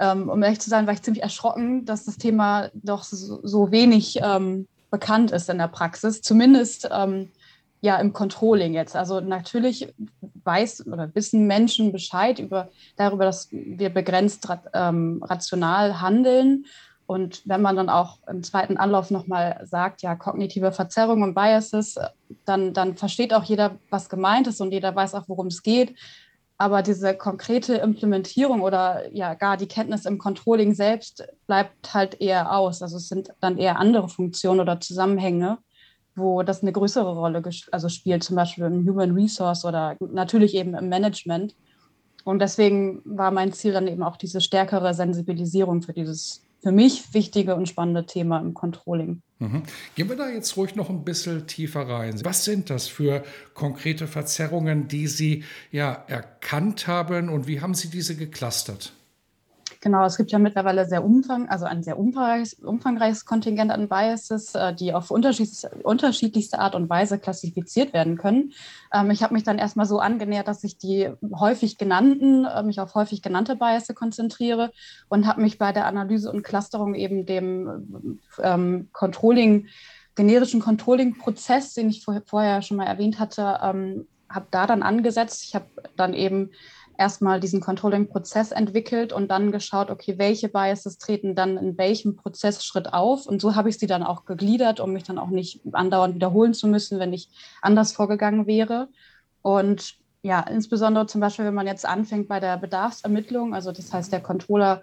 ähm, 0.00 0.30
um 0.30 0.42
ehrlich 0.42 0.60
zu 0.60 0.70
sein, 0.70 0.86
war 0.86 0.94
ich 0.94 1.02
ziemlich 1.02 1.22
erschrocken, 1.22 1.84
dass 1.84 2.06
das 2.06 2.16
Thema 2.16 2.70
doch 2.72 3.04
so, 3.04 3.40
so 3.46 3.70
wenig 3.70 4.18
ähm, 4.22 4.66
bekannt 4.90 5.32
ist 5.32 5.50
in 5.50 5.58
der 5.58 5.68
Praxis, 5.68 6.22
zumindest 6.22 6.88
ähm, 6.90 7.30
ja 7.82 7.98
im 7.98 8.14
Controlling 8.14 8.72
jetzt. 8.72 8.96
Also 8.96 9.20
natürlich 9.20 9.92
weiß 10.44 10.86
oder 10.86 11.14
wissen 11.14 11.46
Menschen 11.46 11.92
Bescheid 11.92 12.38
über, 12.38 12.70
darüber, 12.96 13.26
dass 13.26 13.48
wir 13.50 13.90
begrenzt 13.90 14.48
ähm, 14.72 15.22
rational 15.22 16.00
handeln 16.00 16.64
und 17.08 17.40
wenn 17.46 17.62
man 17.62 17.74
dann 17.74 17.88
auch 17.88 18.18
im 18.28 18.42
zweiten 18.42 18.76
Anlauf 18.76 19.10
nochmal 19.10 19.62
sagt, 19.64 20.02
ja, 20.02 20.14
kognitive 20.14 20.72
Verzerrung 20.72 21.22
und 21.22 21.34
Biases, 21.34 21.98
dann, 22.44 22.74
dann 22.74 22.96
versteht 22.96 23.32
auch 23.32 23.44
jeder, 23.44 23.76
was 23.88 24.10
gemeint 24.10 24.46
ist 24.46 24.60
und 24.60 24.72
jeder 24.72 24.94
weiß 24.94 25.14
auch, 25.14 25.26
worum 25.26 25.46
es 25.46 25.62
geht. 25.62 25.94
Aber 26.58 26.82
diese 26.82 27.16
konkrete 27.16 27.76
Implementierung 27.76 28.60
oder 28.60 29.10
ja 29.10 29.32
gar 29.32 29.56
die 29.56 29.68
Kenntnis 29.68 30.04
im 30.04 30.18
Controlling 30.18 30.74
selbst 30.74 31.26
bleibt 31.46 31.94
halt 31.94 32.20
eher 32.20 32.54
aus. 32.54 32.82
Also 32.82 32.98
es 32.98 33.08
sind 33.08 33.30
dann 33.40 33.56
eher 33.56 33.78
andere 33.78 34.10
Funktionen 34.10 34.60
oder 34.60 34.78
Zusammenhänge, 34.78 35.56
wo 36.14 36.42
das 36.42 36.60
eine 36.60 36.72
größere 36.72 37.14
Rolle 37.14 37.42
also 37.72 37.88
spielt, 37.88 38.22
zum 38.22 38.36
Beispiel 38.36 38.64
im 38.64 38.86
Human 38.86 39.12
Resource 39.12 39.64
oder 39.64 39.96
natürlich 39.98 40.54
eben 40.54 40.74
im 40.74 40.90
Management. 40.90 41.56
Und 42.24 42.40
deswegen 42.40 43.00
war 43.06 43.30
mein 43.30 43.54
Ziel 43.54 43.72
dann 43.72 43.88
eben 43.88 44.02
auch 44.02 44.18
diese 44.18 44.42
stärkere 44.42 44.92
Sensibilisierung 44.92 45.80
für 45.80 45.94
dieses 45.94 46.42
für 46.62 46.72
mich 46.72 47.14
wichtige 47.14 47.54
und 47.54 47.68
spannende 47.68 48.06
Thema 48.06 48.40
im 48.40 48.54
Controlling. 48.54 49.22
Mhm. 49.38 49.62
Gehen 49.94 50.08
wir 50.08 50.16
da 50.16 50.28
jetzt 50.28 50.56
ruhig 50.56 50.74
noch 50.74 50.90
ein 50.90 51.04
bisschen 51.04 51.46
tiefer 51.46 51.88
rein. 51.88 52.18
Was 52.24 52.44
sind 52.44 52.70
das 52.70 52.88
für 52.88 53.22
konkrete 53.54 54.08
Verzerrungen, 54.08 54.88
die 54.88 55.06
Sie 55.06 55.44
ja 55.70 55.92
erkannt 55.92 56.86
haben 56.88 57.28
und 57.28 57.46
wie 57.46 57.60
haben 57.60 57.74
Sie 57.74 57.88
diese 57.88 58.16
geclustert? 58.16 58.92
Genau, 59.80 60.04
es 60.04 60.16
gibt 60.16 60.32
ja 60.32 60.40
mittlerweile 60.40 60.86
sehr 60.86 61.04
umfang, 61.04 61.48
also 61.48 61.64
ein 61.64 61.84
sehr 61.84 61.98
umfangreiches, 61.98 62.54
umfangreiches 62.54 63.24
Kontingent 63.24 63.70
an 63.70 63.88
Biases, 63.88 64.56
äh, 64.56 64.74
die 64.74 64.92
auf 64.92 65.12
unterschiedlichste 65.12 66.58
Art 66.58 66.74
und 66.74 66.90
Weise 66.90 67.18
klassifiziert 67.20 67.92
werden 67.92 68.18
können. 68.18 68.52
Ähm, 68.92 69.12
ich 69.12 69.22
habe 69.22 69.34
mich 69.34 69.44
dann 69.44 69.58
erstmal 69.58 69.86
so 69.86 70.00
angenähert, 70.00 70.48
dass 70.48 70.64
ich 70.64 70.78
die 70.78 71.10
häufig 71.32 71.78
genannten, 71.78 72.44
äh, 72.44 72.64
mich 72.64 72.80
auf 72.80 72.96
häufig 72.96 73.22
genannte 73.22 73.54
Biases 73.54 73.94
konzentriere 73.94 74.72
und 75.08 75.28
habe 75.28 75.42
mich 75.42 75.58
bei 75.58 75.70
der 75.70 75.86
Analyse 75.86 76.32
und 76.32 76.42
Clusterung 76.42 76.96
eben 76.96 77.24
dem 77.24 78.18
ähm, 78.42 78.88
Controlling, 78.92 79.68
generischen 80.16 80.60
Controlling-Prozess, 80.60 81.74
den 81.74 81.88
ich 81.88 82.04
vorher 82.26 82.62
schon 82.62 82.78
mal 82.78 82.86
erwähnt 82.86 83.20
hatte, 83.20 83.60
ähm, 83.62 84.08
habe 84.28 84.46
da 84.50 84.66
dann 84.66 84.82
angesetzt. 84.82 85.44
Ich 85.44 85.54
habe 85.54 85.66
dann 85.96 86.14
eben 86.14 86.50
erstmal 86.98 87.38
diesen 87.38 87.60
Controlling-Prozess 87.60 88.50
entwickelt 88.50 89.12
und 89.12 89.30
dann 89.30 89.52
geschaut, 89.52 89.88
okay, 89.88 90.18
welche 90.18 90.48
Biases 90.48 90.98
treten 90.98 91.36
dann 91.36 91.56
in 91.56 91.78
welchem 91.78 92.16
Prozessschritt 92.16 92.92
auf. 92.92 93.26
Und 93.26 93.40
so 93.40 93.54
habe 93.54 93.68
ich 93.68 93.78
sie 93.78 93.86
dann 93.86 94.02
auch 94.02 94.24
gegliedert, 94.24 94.80
um 94.80 94.92
mich 94.92 95.04
dann 95.04 95.18
auch 95.18 95.30
nicht 95.30 95.60
andauernd 95.72 96.16
wiederholen 96.16 96.54
zu 96.54 96.66
müssen, 96.66 96.98
wenn 96.98 97.12
ich 97.12 97.30
anders 97.62 97.92
vorgegangen 97.92 98.46
wäre. 98.46 98.88
Und 99.42 99.94
ja, 100.22 100.40
insbesondere 100.40 101.06
zum 101.06 101.20
Beispiel, 101.20 101.44
wenn 101.44 101.54
man 101.54 101.68
jetzt 101.68 101.86
anfängt 101.86 102.26
bei 102.26 102.40
der 102.40 102.56
Bedarfsermittlung, 102.58 103.54
also 103.54 103.70
das 103.70 103.92
heißt, 103.92 104.12
der 104.12 104.20
Controller 104.20 104.82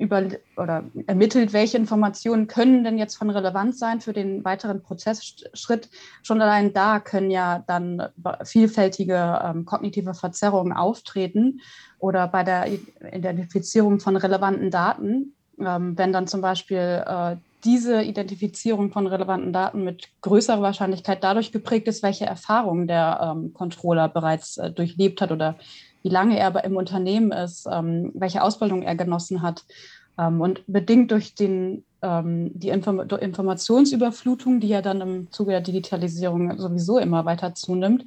über 0.00 0.22
oder 0.56 0.84
ermittelt, 1.06 1.52
welche 1.52 1.76
Informationen 1.76 2.46
können 2.46 2.84
denn 2.84 2.98
jetzt 2.98 3.16
von 3.16 3.30
Relevanz 3.30 3.78
sein 3.78 4.00
für 4.00 4.12
den 4.12 4.44
weiteren 4.44 4.82
Prozessschritt. 4.82 5.90
Schon 6.22 6.40
allein 6.40 6.72
da 6.72 7.00
können 7.00 7.30
ja 7.30 7.62
dann 7.66 8.08
vielfältige 8.44 9.40
ähm, 9.44 9.66
kognitive 9.66 10.14
Verzerrungen 10.14 10.72
auftreten 10.72 11.60
oder 11.98 12.26
bei 12.28 12.42
der 12.42 12.66
Identifizierung 13.12 14.00
von 14.00 14.16
relevanten 14.16 14.70
Daten, 14.70 15.34
ähm, 15.60 15.96
wenn 15.98 16.12
dann 16.12 16.26
zum 16.26 16.40
Beispiel 16.40 17.04
äh, 17.06 17.36
diese 17.64 18.02
Identifizierung 18.02 18.90
von 18.90 19.06
relevanten 19.06 19.52
Daten 19.52 19.84
mit 19.84 20.08
größerer 20.22 20.62
Wahrscheinlichkeit 20.62 21.22
dadurch 21.22 21.52
geprägt 21.52 21.88
ist, 21.88 22.02
welche 22.02 22.24
Erfahrungen 22.24 22.86
der 22.86 23.20
ähm, 23.36 23.52
Controller 23.52 24.08
bereits 24.08 24.56
äh, 24.56 24.70
durchlebt 24.70 25.20
hat 25.20 25.30
oder 25.30 25.56
wie 26.02 26.08
lange 26.08 26.38
er 26.38 26.64
im 26.64 26.76
Unternehmen 26.76 27.32
ist, 27.32 27.66
ähm, 27.70 28.12
welche 28.14 28.42
Ausbildung 28.42 28.82
er 28.82 28.94
genossen 28.94 29.42
hat. 29.42 29.64
Ähm, 30.18 30.40
und 30.40 30.62
bedingt 30.66 31.10
durch 31.10 31.34
den, 31.34 31.84
ähm, 32.02 32.50
die 32.54 32.68
Inform 32.68 33.00
Informationsüberflutung, 33.00 34.60
die 34.60 34.68
ja 34.68 34.82
dann 34.82 35.00
im 35.00 35.32
Zuge 35.32 35.52
der 35.52 35.60
Digitalisierung 35.60 36.58
sowieso 36.58 36.98
immer 36.98 37.24
weiter 37.24 37.54
zunimmt, 37.54 38.04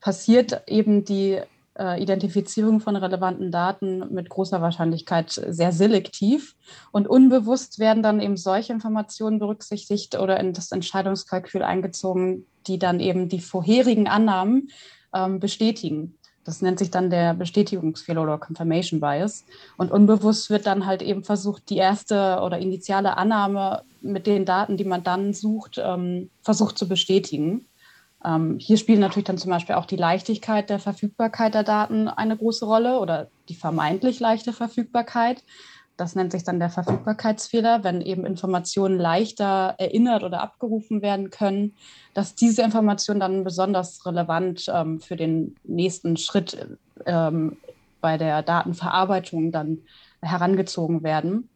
passiert 0.00 0.62
eben 0.68 1.04
die 1.04 1.40
äh, 1.78 2.02
Identifizierung 2.02 2.80
von 2.80 2.96
relevanten 2.96 3.50
Daten 3.50 4.12
mit 4.12 4.28
großer 4.28 4.60
Wahrscheinlichkeit 4.60 5.30
sehr 5.30 5.72
selektiv. 5.72 6.54
Und 6.90 7.08
unbewusst 7.08 7.78
werden 7.78 8.02
dann 8.02 8.20
eben 8.20 8.36
solche 8.36 8.72
Informationen 8.72 9.38
berücksichtigt 9.38 10.18
oder 10.18 10.38
in 10.38 10.52
das 10.52 10.72
Entscheidungskalkül 10.72 11.62
eingezogen, 11.62 12.46
die 12.66 12.78
dann 12.78 13.00
eben 13.00 13.28
die 13.28 13.40
vorherigen 13.40 14.08
Annahmen 14.08 14.68
ähm, 15.14 15.40
bestätigen. 15.40 16.18
Das 16.44 16.60
nennt 16.60 16.78
sich 16.78 16.90
dann 16.90 17.10
der 17.10 17.34
Bestätigungsfehler 17.34 18.22
oder 18.22 18.38
Confirmation 18.38 19.00
Bias. 19.00 19.44
Und 19.76 19.92
unbewusst 19.92 20.50
wird 20.50 20.66
dann 20.66 20.86
halt 20.86 21.02
eben 21.02 21.22
versucht, 21.22 21.70
die 21.70 21.76
erste 21.76 22.40
oder 22.42 22.58
initiale 22.58 23.16
Annahme 23.16 23.82
mit 24.00 24.26
den 24.26 24.44
Daten, 24.44 24.76
die 24.76 24.84
man 24.84 25.04
dann 25.04 25.34
sucht, 25.34 25.80
ähm, 25.82 26.30
versucht 26.42 26.78
zu 26.78 26.88
bestätigen. 26.88 27.66
Ähm, 28.24 28.58
hier 28.58 28.76
spielt 28.76 29.00
natürlich 29.00 29.26
dann 29.26 29.38
zum 29.38 29.50
Beispiel 29.50 29.74
auch 29.76 29.86
die 29.86 29.96
Leichtigkeit 29.96 30.70
der 30.70 30.78
Verfügbarkeit 30.78 31.54
der 31.54 31.64
Daten 31.64 32.08
eine 32.08 32.36
große 32.36 32.64
Rolle 32.64 32.98
oder 32.98 33.28
die 33.48 33.54
vermeintlich 33.54 34.20
leichte 34.20 34.52
Verfügbarkeit. 34.52 35.42
Das 36.02 36.16
nennt 36.16 36.32
sich 36.32 36.42
dann 36.42 36.58
der 36.58 36.68
Verfügbarkeitsfehler, 36.68 37.84
wenn 37.84 38.00
eben 38.00 38.26
Informationen 38.26 38.98
leichter 38.98 39.76
erinnert 39.78 40.24
oder 40.24 40.42
abgerufen 40.42 41.00
werden 41.00 41.30
können, 41.30 41.76
dass 42.12 42.34
diese 42.34 42.62
Informationen 42.62 43.20
dann 43.20 43.44
besonders 43.44 44.04
relevant 44.04 44.64
ähm, 44.66 44.98
für 44.98 45.14
den 45.14 45.54
nächsten 45.62 46.16
Schritt 46.16 46.58
ähm, 47.06 47.56
bei 48.00 48.18
der 48.18 48.42
Datenverarbeitung 48.42 49.52
dann 49.52 49.78
herangezogen 50.20 51.04
werden. 51.04 51.48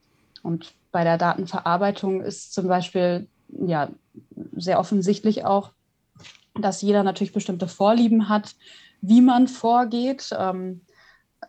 Und 0.45 0.75
bei 0.93 1.03
der 1.03 1.19
Datenverarbeitung 1.19 2.21
ist 2.21 2.55
zum 2.55 2.69
Beispiel 2.69 3.27
ja 3.51 3.89
sehr 4.55 4.79
offensichtlich 4.79 5.45
auch, 5.45 5.73
dass 6.55 6.83
jeder 6.83 7.03
natürlich 7.03 7.33
bestimmte 7.33 7.67
Vorlieben 7.67 8.29
hat, 8.29 8.55
wie 9.01 9.23
man 9.23 9.49
vorgeht. 9.49 10.31
Ähm, 10.39 10.83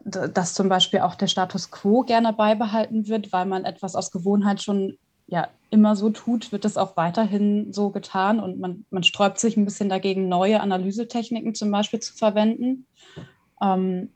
dass 0.08 0.54
zum 0.54 0.70
Beispiel 0.70 1.02
auch 1.02 1.16
der 1.16 1.28
Status 1.28 1.70
quo 1.70 2.02
gerne 2.02 2.32
beibehalten 2.32 3.08
wird, 3.08 3.34
weil 3.34 3.46
man 3.46 3.66
etwas 3.66 3.96
aus 3.96 4.12
Gewohnheit 4.12 4.62
schon 4.62 4.98
ja 5.28 5.50
immer 5.70 5.98
so 5.98 6.10
tut, 6.10 6.54
wird 6.54 6.64
das 6.64 6.78
auch 6.78 6.96
weiterhin 6.96 7.74
so 7.74 7.90
getan 7.90 8.40
und 8.40 8.60
man, 8.60 8.86
man 8.90 9.04
sträubt 9.04 9.40
sich 9.40 9.58
ein 9.58 9.66
bisschen 9.66 9.90
dagegen, 9.90 10.30
neue 10.30 10.62
Analysetechniken 10.62 11.54
zum 11.54 11.70
Beispiel 11.72 12.00
zu 12.00 12.14
verwenden. 12.14 12.86
Ähm, 13.62 14.10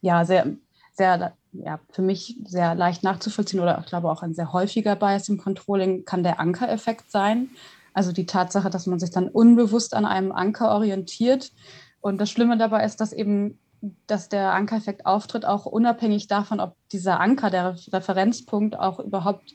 ja, 0.00 0.24
sehr, 0.24 0.46
sehr, 0.92 1.32
ja, 1.52 1.80
für 1.90 2.02
mich 2.02 2.38
sehr 2.44 2.76
leicht 2.76 3.02
nachzuvollziehen 3.02 3.60
oder 3.60 3.80
ich 3.80 3.86
glaube 3.86 4.10
auch 4.10 4.22
ein 4.22 4.34
sehr 4.34 4.52
häufiger 4.52 4.94
Bias 4.94 5.28
im 5.28 5.38
Controlling 5.38 6.04
kann 6.04 6.22
der 6.22 6.38
Ankereffekt 6.38 7.10
sein. 7.10 7.50
Also 7.94 8.12
die 8.12 8.26
Tatsache, 8.26 8.70
dass 8.70 8.86
man 8.86 9.00
sich 9.00 9.10
dann 9.10 9.28
unbewusst 9.28 9.94
an 9.94 10.04
einem 10.04 10.32
Anker 10.32 10.70
orientiert. 10.70 11.52
Und 12.00 12.20
das 12.20 12.30
Schlimme 12.30 12.56
dabei 12.56 12.84
ist, 12.84 13.00
dass 13.00 13.12
eben 13.12 13.58
dass 14.06 14.28
der 14.28 14.52
Ankereffekt 14.52 15.06
auftritt, 15.06 15.44
auch 15.44 15.66
unabhängig 15.66 16.28
davon, 16.28 16.60
ob 16.60 16.76
dieser 16.92 17.20
Anker, 17.20 17.50
der 17.50 17.76
Referenzpunkt, 17.92 18.78
auch 18.78 19.00
überhaupt 19.00 19.54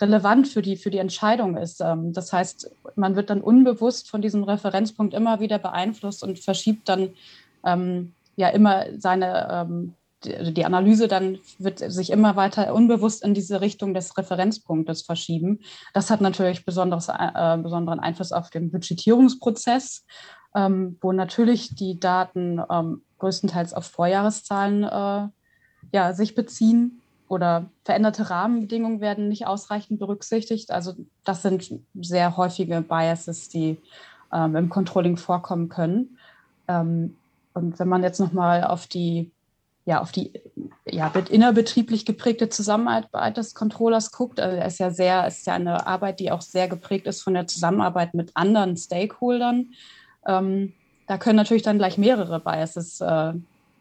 relevant 0.00 0.48
für 0.48 0.62
die, 0.62 0.76
für 0.76 0.90
die 0.90 0.98
Entscheidung 0.98 1.56
ist. 1.56 1.80
Ähm, 1.80 2.12
das 2.12 2.32
heißt, 2.32 2.70
man 2.96 3.16
wird 3.16 3.30
dann 3.30 3.40
unbewusst 3.40 4.10
von 4.10 4.22
diesem 4.22 4.44
Referenzpunkt 4.44 5.14
immer 5.14 5.40
wieder 5.40 5.58
beeinflusst 5.58 6.22
und 6.22 6.38
verschiebt 6.38 6.88
dann 6.88 7.10
ähm, 7.64 8.14
ja 8.36 8.48
immer 8.48 8.86
seine, 8.98 9.48
ähm, 9.50 9.94
die, 10.24 10.52
die, 10.54 10.64
Analyse 10.64 11.06
dann 11.06 11.38
wird 11.58 11.78
sich 11.78 12.10
immer 12.10 12.36
weiter 12.36 12.74
unbewusst 12.74 13.24
in 13.24 13.34
diese 13.34 13.60
Richtung 13.60 13.94
des 13.94 14.16
Referenzpunktes 14.16 15.02
verschieben. 15.02 15.60
Das 15.94 16.10
hat 16.10 16.20
natürlich 16.20 16.64
besonderes, 16.64 17.08
äh, 17.08 17.58
besonderen 17.58 18.00
Einfluss 18.00 18.32
auf 18.32 18.50
den 18.50 18.70
Budgetierungsprozess, 18.70 20.04
ähm, 20.54 20.96
wo 21.00 21.12
natürlich 21.12 21.74
die 21.74 21.98
Daten 22.00 22.60
ähm, 22.70 23.02
größtenteils 23.18 23.74
auf 23.74 23.86
Vorjahreszahlen 23.86 24.84
äh, 24.84 25.28
ja, 25.92 26.12
sich 26.12 26.34
beziehen 26.34 27.00
oder 27.28 27.70
veränderte 27.84 28.30
Rahmenbedingungen 28.30 29.00
werden 29.00 29.28
nicht 29.28 29.46
ausreichend 29.46 29.98
berücksichtigt. 29.98 30.70
Also 30.70 30.94
das 31.24 31.42
sind 31.42 31.70
sehr 32.00 32.36
häufige 32.36 32.80
Biases, 32.80 33.48
die 33.48 33.78
ähm, 34.32 34.56
im 34.56 34.68
Controlling 34.68 35.16
vorkommen 35.16 35.68
können. 35.68 36.18
Ähm, 36.66 37.16
und 37.54 37.78
wenn 37.78 37.88
man 37.88 38.02
jetzt 38.02 38.20
nochmal 38.20 38.64
auf 38.64 38.86
die, 38.86 39.30
ja, 39.84 40.00
auf 40.00 40.12
die 40.12 40.32
ja, 40.86 41.08
innerbetrieblich 41.08 42.06
geprägte 42.06 42.48
Zusammenarbeit 42.48 43.36
des 43.36 43.54
Controllers 43.54 44.12
guckt, 44.12 44.40
also 44.40 44.56
ist 44.56 44.78
ja 44.78 44.90
sehr, 44.90 45.26
ist 45.26 45.46
ja 45.46 45.54
eine 45.54 45.86
Arbeit, 45.86 46.20
die 46.20 46.30
auch 46.30 46.42
sehr 46.42 46.68
geprägt 46.68 47.06
ist 47.06 47.22
von 47.22 47.34
der 47.34 47.46
Zusammenarbeit 47.46 48.14
mit 48.14 48.30
anderen 48.34 48.76
Stakeholdern. 48.76 49.72
Ähm, 50.26 50.72
da 51.08 51.18
können 51.18 51.36
natürlich 51.36 51.62
dann 51.62 51.78
gleich 51.78 51.98
mehrere 51.98 52.38
Biases 52.38 53.00
äh, 53.00 53.32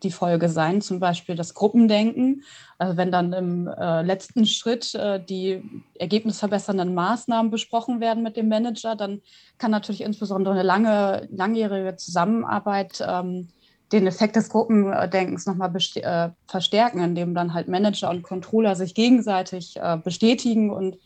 die 0.03 0.11
Folge 0.11 0.49
sein, 0.49 0.81
zum 0.81 0.99
Beispiel 0.99 1.35
das 1.35 1.53
Gruppendenken. 1.53 2.43
Also 2.77 2.97
wenn 2.97 3.11
dann 3.11 3.33
im 3.33 3.67
äh, 3.67 4.01
letzten 4.01 4.45
Schritt 4.45 4.95
äh, 4.95 5.23
die 5.23 5.61
ergebnisverbessernden 5.99 6.93
Maßnahmen 6.93 7.51
besprochen 7.51 7.99
werden 7.99 8.23
mit 8.23 8.37
dem 8.37 8.47
Manager, 8.47 8.95
dann 8.95 9.21
kann 9.57 9.71
natürlich 9.71 10.01
insbesondere 10.01 10.53
eine 10.53 10.63
lange, 10.63 11.27
langjährige 11.31 11.95
Zusammenarbeit 11.97 13.03
ähm, 13.05 13.49
den 13.91 14.07
Effekt 14.07 14.35
des 14.35 14.49
Gruppendenkens 14.49 15.45
nochmal 15.45 15.73
äh, 15.95 16.29
verstärken, 16.47 17.01
indem 17.01 17.33
dann 17.33 17.53
halt 17.53 17.67
Manager 17.67 18.09
und 18.09 18.23
Controller 18.23 18.75
sich 18.75 18.93
gegenseitig 18.93 19.77
äh, 19.77 19.97
bestätigen 19.97 20.69
und 20.69 20.97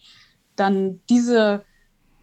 dann 0.55 0.99
diese 1.10 1.63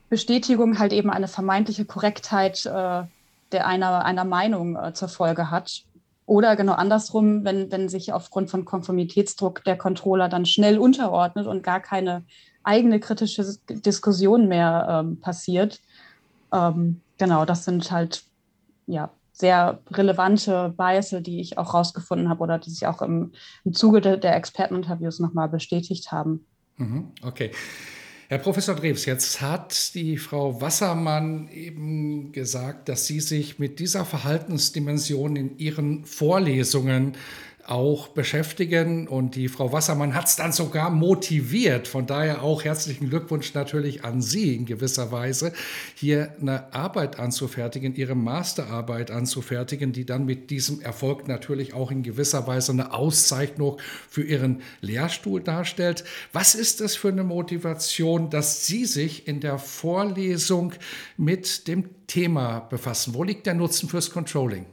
Bestätigung 0.09 0.79
halt 0.79 0.93
eben 0.93 1.11
eine 1.11 1.29
vermeintliche 1.29 1.85
Korrektheit 1.85 2.67
äh, 2.67 3.05
der 3.53 3.67
einer, 3.67 4.05
einer 4.05 4.25
Meinung 4.25 4.77
äh, 4.77 4.93
zur 4.93 5.09
Folge 5.09 5.51
hat. 5.51 5.85
Oder 6.27 6.57
genau 6.57 6.75
andersrum, 6.75 7.45
wenn, 7.45 7.73
wenn 7.73 7.89
sich 7.89 8.13
aufgrund 8.13 8.51
von 8.51 8.67
Konformitätsdruck 8.67 9.65
der 9.65 9.79
Controller 9.79 10.29
dann 10.29 10.45
schnell 10.45 10.79
unterordnet 10.79 11.47
und 11.47 11.63
gar 11.63 11.81
keine 11.81 12.25
eigene 12.63 13.01
kritische 13.01 13.47
Diskussion 13.71 14.47
mehr 14.47 14.87
ähm, 14.91 15.21
passiert. 15.21 15.81
Ähm, 16.53 17.01
genau, 17.17 17.47
das 17.47 17.65
sind 17.65 17.91
halt 17.91 18.25
ja, 18.87 19.11
sehr 19.33 19.81
relevante 19.91 20.75
Biases, 20.77 21.23
die 21.23 21.41
ich 21.41 21.57
auch 21.57 21.73
rausgefunden 21.73 22.29
habe 22.29 22.43
oder 22.43 22.59
die 22.59 22.71
sich 22.71 22.87
auch 22.87 23.01
im, 23.01 23.33
im 23.65 23.73
Zuge 23.73 24.01
de, 24.01 24.19
der 24.19 24.37
Experteninterviews 24.37 25.21
nochmal 25.21 25.49
bestätigt 25.49 26.13
haben. 26.13 26.45
Mhm, 26.77 27.13
okay. 27.23 27.53
Herr 28.31 28.37
Professor 28.37 28.75
Drews, 28.75 29.07
jetzt 29.07 29.41
hat 29.41 29.95
die 29.95 30.19
Frau 30.19 30.61
Wassermann 30.61 31.49
eben 31.49 32.31
gesagt, 32.31 32.91
dass 32.91 33.07
Sie 33.07 33.21
sich 33.21 33.59
mit 33.59 33.79
dieser 33.79 34.05
Verhaltensdimension 34.05 35.35
in 35.35 35.57
Ihren 35.57 36.05
Vorlesungen 36.05 37.17
auch 37.69 38.09
beschäftigen. 38.09 39.07
Und 39.07 39.37
die 39.37 39.49
Frau 39.49 39.73
Wassermann 39.73 40.15
hat 40.15 40.27
es 40.27 40.37
dann 40.37 40.53
sogar 40.53 40.91
motiviert. 40.91 41.87
Von 41.87 42.07
daher 42.07 42.43
auch 42.43 42.65
herzlichen 42.65 43.11
Glückwunsch 43.11 43.55
natürlich 43.55 44.05
an 44.05 44.23
Sie 44.23 44.55
in 44.55 44.65
gewisser 44.65 45.13
Weise, 45.13 45.53
hier 45.95 46.35
eine 46.41 46.73
Arbeit 46.73 47.19
anzufertigen, 47.19 47.95
Ihre 47.95 48.15
Masterarbeit 48.15 49.11
anzufertigen, 49.11 49.93
die 49.93 50.07
dann 50.07 50.25
mit 50.25 50.51
diesem 50.51 50.81
Erfolg 50.81 51.29
natürlich 51.29 51.75
auch 51.75 51.91
in 51.91 52.03
gewisser 52.03 52.47
Weise 52.47 52.73
eine 52.73 52.93
Auszeichnung 52.93 53.79
für 54.09 54.23
Ihren 54.23 54.63
Lehrstuhl 54.81 55.43
darstellt. 55.43 56.05
Was 56.33 56.55
ist 56.55 56.81
das 56.81 56.97
für 56.97 57.09
eine 57.09 57.25
Motivation, 57.25 58.31
dass 58.31 58.67
Sie 58.67 58.87
sich 58.87 59.29
in 59.29 59.41
der 59.41 59.59
Vorlesung 59.59 60.73
mit 61.17 61.69
dem 61.69 62.07
Thema 62.07 62.61
befassen? 62.61 63.15
Wo 63.15 63.25
liegt 63.25 63.47
der 63.47 63.55
Nutzen 63.55 63.89
fürs 63.89 64.11
Controlling? 64.11 64.65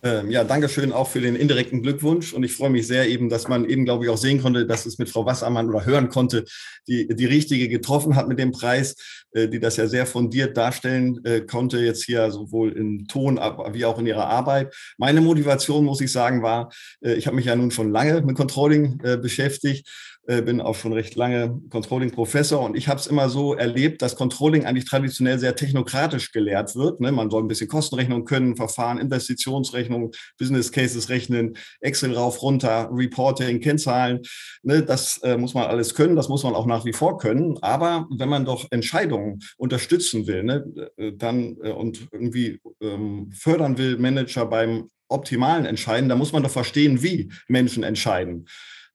Ähm, 0.00 0.30
ja, 0.30 0.44
danke 0.44 0.68
schön 0.68 0.92
auch 0.92 1.08
für 1.08 1.20
den 1.20 1.34
indirekten 1.34 1.82
Glückwunsch. 1.82 2.32
Und 2.32 2.44
ich 2.44 2.54
freue 2.54 2.70
mich 2.70 2.86
sehr 2.86 3.08
eben, 3.08 3.28
dass 3.28 3.48
man 3.48 3.64
eben, 3.64 3.84
glaube 3.84 4.04
ich, 4.04 4.10
auch 4.10 4.16
sehen 4.16 4.40
konnte, 4.40 4.64
dass 4.64 4.86
es 4.86 4.98
mit 4.98 5.08
Frau 5.10 5.26
Wassermann 5.26 5.68
oder 5.68 5.84
hören 5.84 6.08
konnte, 6.08 6.44
die, 6.86 7.08
die 7.08 7.24
richtige 7.24 7.68
getroffen 7.68 8.14
hat 8.14 8.28
mit 8.28 8.38
dem 8.38 8.52
Preis, 8.52 8.94
äh, 9.32 9.48
die 9.48 9.58
das 9.58 9.76
ja 9.76 9.88
sehr 9.88 10.06
fundiert 10.06 10.56
darstellen 10.56 11.24
äh, 11.24 11.40
konnte, 11.40 11.80
jetzt 11.80 12.04
hier 12.04 12.30
sowohl 12.30 12.72
im 12.72 13.08
Ton 13.08 13.40
wie 13.72 13.84
auch 13.84 13.98
in 13.98 14.06
ihrer 14.06 14.28
Arbeit. 14.28 14.72
Meine 14.98 15.20
Motivation, 15.20 15.84
muss 15.84 16.00
ich 16.00 16.12
sagen, 16.12 16.42
war, 16.42 16.72
äh, 17.00 17.14
ich 17.14 17.26
habe 17.26 17.34
mich 17.34 17.46
ja 17.46 17.56
nun 17.56 17.72
schon 17.72 17.90
lange 17.90 18.22
mit 18.22 18.36
Controlling 18.36 18.98
beschäftigt 19.20 19.88
äh, 19.88 19.90
bin 20.28 20.60
auch 20.60 20.74
schon 20.74 20.92
recht 20.92 21.14
lange 21.16 21.58
Controlling-Professor 21.70 22.60
und 22.60 22.76
ich 22.76 22.88
habe 22.88 23.00
es 23.00 23.06
immer 23.06 23.30
so 23.30 23.54
erlebt, 23.54 24.02
dass 24.02 24.14
Controlling 24.14 24.66
eigentlich 24.66 24.84
traditionell 24.84 25.38
sehr 25.38 25.56
technokratisch 25.56 26.32
gelehrt 26.32 26.76
wird. 26.76 27.00
Ne? 27.00 27.12
Man 27.12 27.30
soll 27.30 27.42
ein 27.42 27.48
bisschen 27.48 27.68
Kostenrechnung 27.68 28.26
können, 28.26 28.54
Verfahren, 28.54 28.98
Investitionsrechnung, 28.98 30.12
Business 30.38 30.70
Cases 30.70 31.08
rechnen, 31.08 31.56
Excel 31.80 32.14
rauf, 32.14 32.42
runter, 32.42 32.90
Reporting, 32.92 33.60
Kennzahlen. 33.60 34.20
Ne? 34.62 34.82
Das 34.82 35.16
äh, 35.22 35.38
muss 35.38 35.54
man 35.54 35.64
alles 35.64 35.94
können, 35.94 36.14
das 36.14 36.28
muss 36.28 36.42
man 36.42 36.54
auch 36.54 36.66
nach 36.66 36.84
wie 36.84 36.92
vor 36.92 37.16
können. 37.16 37.56
Aber 37.62 38.06
wenn 38.10 38.28
man 38.28 38.44
doch 38.44 38.66
Entscheidungen 38.70 39.40
unterstützen 39.56 40.26
will, 40.26 40.42
ne? 40.42 40.64
Äh, 40.96 41.12
dann 41.16 41.56
äh, 41.62 41.70
und 41.70 42.08
irgendwie 42.12 42.60
ähm, 42.80 43.30
fördern 43.32 43.78
will, 43.78 43.98
Manager 43.98 44.46
beim 44.46 44.90
optimalen 45.08 45.64
Entscheiden, 45.64 46.08
da 46.08 46.16
muss 46.16 46.32
man 46.32 46.42
doch 46.42 46.50
verstehen, 46.50 47.02
wie 47.02 47.30
Menschen 47.48 47.82
entscheiden. 47.82 48.46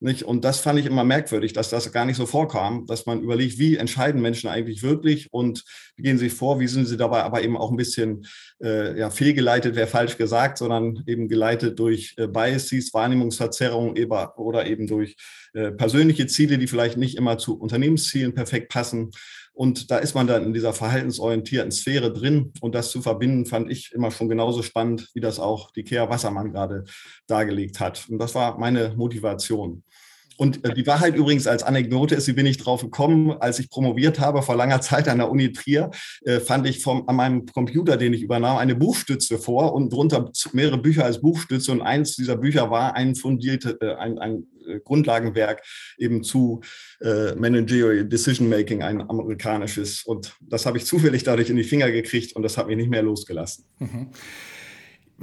Nicht? 0.03 0.23
Und 0.23 0.43
das 0.43 0.59
fand 0.59 0.77
ich 0.79 0.85
immer 0.85 1.05
merkwürdig, 1.05 1.53
dass 1.53 1.69
das 1.69 1.93
gar 1.93 2.03
nicht 2.03 2.17
so 2.17 2.25
vorkam, 2.25 2.85
dass 2.87 3.05
man 3.05 3.21
überlegt, 3.21 3.57
wie 3.57 3.77
entscheiden 3.77 4.21
Menschen 4.21 4.49
eigentlich 4.49 4.83
wirklich 4.83 5.31
und 5.31 5.63
wie 5.95 6.03
gehen 6.03 6.17
sie 6.17 6.29
vor, 6.29 6.59
wie 6.59 6.67
sind 6.67 6.87
sie 6.87 6.97
dabei 6.97 7.23
aber 7.23 7.41
eben 7.41 7.55
auch 7.55 7.71
ein 7.71 7.77
bisschen 7.77 8.25
äh, 8.61 8.99
ja, 8.99 9.09
fehlgeleitet, 9.09 9.77
wäre 9.77 9.87
falsch 9.87 10.17
gesagt, 10.17 10.57
sondern 10.57 11.03
eben 11.07 11.29
geleitet 11.29 11.79
durch 11.79 12.15
äh, 12.17 12.27
Biases, 12.27 12.93
Wahrnehmungsverzerrungen 12.93 13.95
oder 14.35 14.67
eben 14.67 14.87
durch 14.87 15.15
äh, 15.53 15.71
persönliche 15.71 16.27
Ziele, 16.27 16.57
die 16.57 16.67
vielleicht 16.67 16.97
nicht 16.97 17.15
immer 17.15 17.37
zu 17.37 17.57
Unternehmenszielen 17.57 18.33
perfekt 18.33 18.73
passen. 18.73 19.11
Und 19.53 19.91
da 19.91 19.99
ist 19.99 20.15
man 20.15 20.25
dann 20.25 20.45
in 20.45 20.53
dieser 20.53 20.73
verhaltensorientierten 20.73 21.71
Sphäre 21.71 22.11
drin. 22.11 22.51
Und 22.61 22.73
das 22.73 22.89
zu 22.89 23.01
verbinden, 23.01 23.45
fand 23.45 23.71
ich 23.71 23.91
immer 23.93 24.09
schon 24.09 24.27
genauso 24.27 24.63
spannend, 24.63 25.09
wie 25.13 25.19
das 25.19 25.39
auch 25.39 25.71
die 25.71 25.83
Kea 25.83 26.09
Wassermann 26.09 26.51
gerade 26.51 26.85
dargelegt 27.27 27.79
hat. 27.79 28.07
Und 28.09 28.17
das 28.17 28.33
war 28.33 28.57
meine 28.57 28.95
Motivation. 28.95 29.83
Und 30.43 30.65
äh, 30.65 30.73
die 30.73 30.86
Wahrheit 30.86 31.15
übrigens 31.15 31.47
als 31.47 31.63
Anekdote 31.63 32.15
ist, 32.15 32.27
wie 32.27 32.34
bin 32.34 32.45
ich 32.45 32.58
drauf 32.58 32.82
gekommen, 32.82 33.32
als 33.32 33.60
ich 33.60 33.69
promoviert 33.69 34.19
habe 34.19 34.41
vor 34.41 34.58
langer 34.58 34.82
Zeit 34.82 35.08
an 35.08 35.19
der 35.19 35.32
Uni 35.32 35.53
Trier, 35.53 35.89
äh, 36.25 36.41
fand 36.41 36.67
ich 36.67 36.82
vom, 36.82 37.08
an 37.08 37.15
meinem 37.15 37.45
Computer, 37.45 37.95
den 37.95 38.13
ich 38.13 38.23
übernahm, 38.23 38.58
eine 38.58 38.75
Buchstütze 38.75 39.38
vor 39.38 39.73
und 39.73 39.93
drunter 39.93 40.29
mehrere 40.51 40.77
Bücher 40.79 41.06
als 41.06 41.21
Buchstütze. 41.21 41.71
Und 41.71 41.82
eins 41.82 42.17
dieser 42.17 42.36
Bücher 42.36 42.69
war 42.69 42.93
ein 42.93 43.15
fundierte, 43.15 43.77
äh, 43.79 43.95
ein, 43.95 44.19
ein 44.19 44.47
Grundlagenwerk 44.84 45.63
eben 45.97 46.23
zu 46.23 46.60
äh, 46.99 47.36
Managerial 47.36 48.03
Decision 48.03 48.49
Making, 48.49 48.84
ein 48.84 48.99
amerikanisches. 48.99 50.03
Und 50.03 50.36
das 50.41 50.65
habe 50.65 50.77
ich 50.77 50.86
zufällig 50.86 51.23
dadurch 51.23 51.51
in 51.51 51.56
die 51.56 51.63
Finger 51.63 51.89
gekriegt 51.89 52.36
und 52.36 52.43
das 52.43 52.58
hat 52.58 52.67
mich 52.67 52.75
nicht 52.75 52.89
mehr 52.89 53.03
losgelassen. 53.03 53.63
Mhm. 53.79 54.10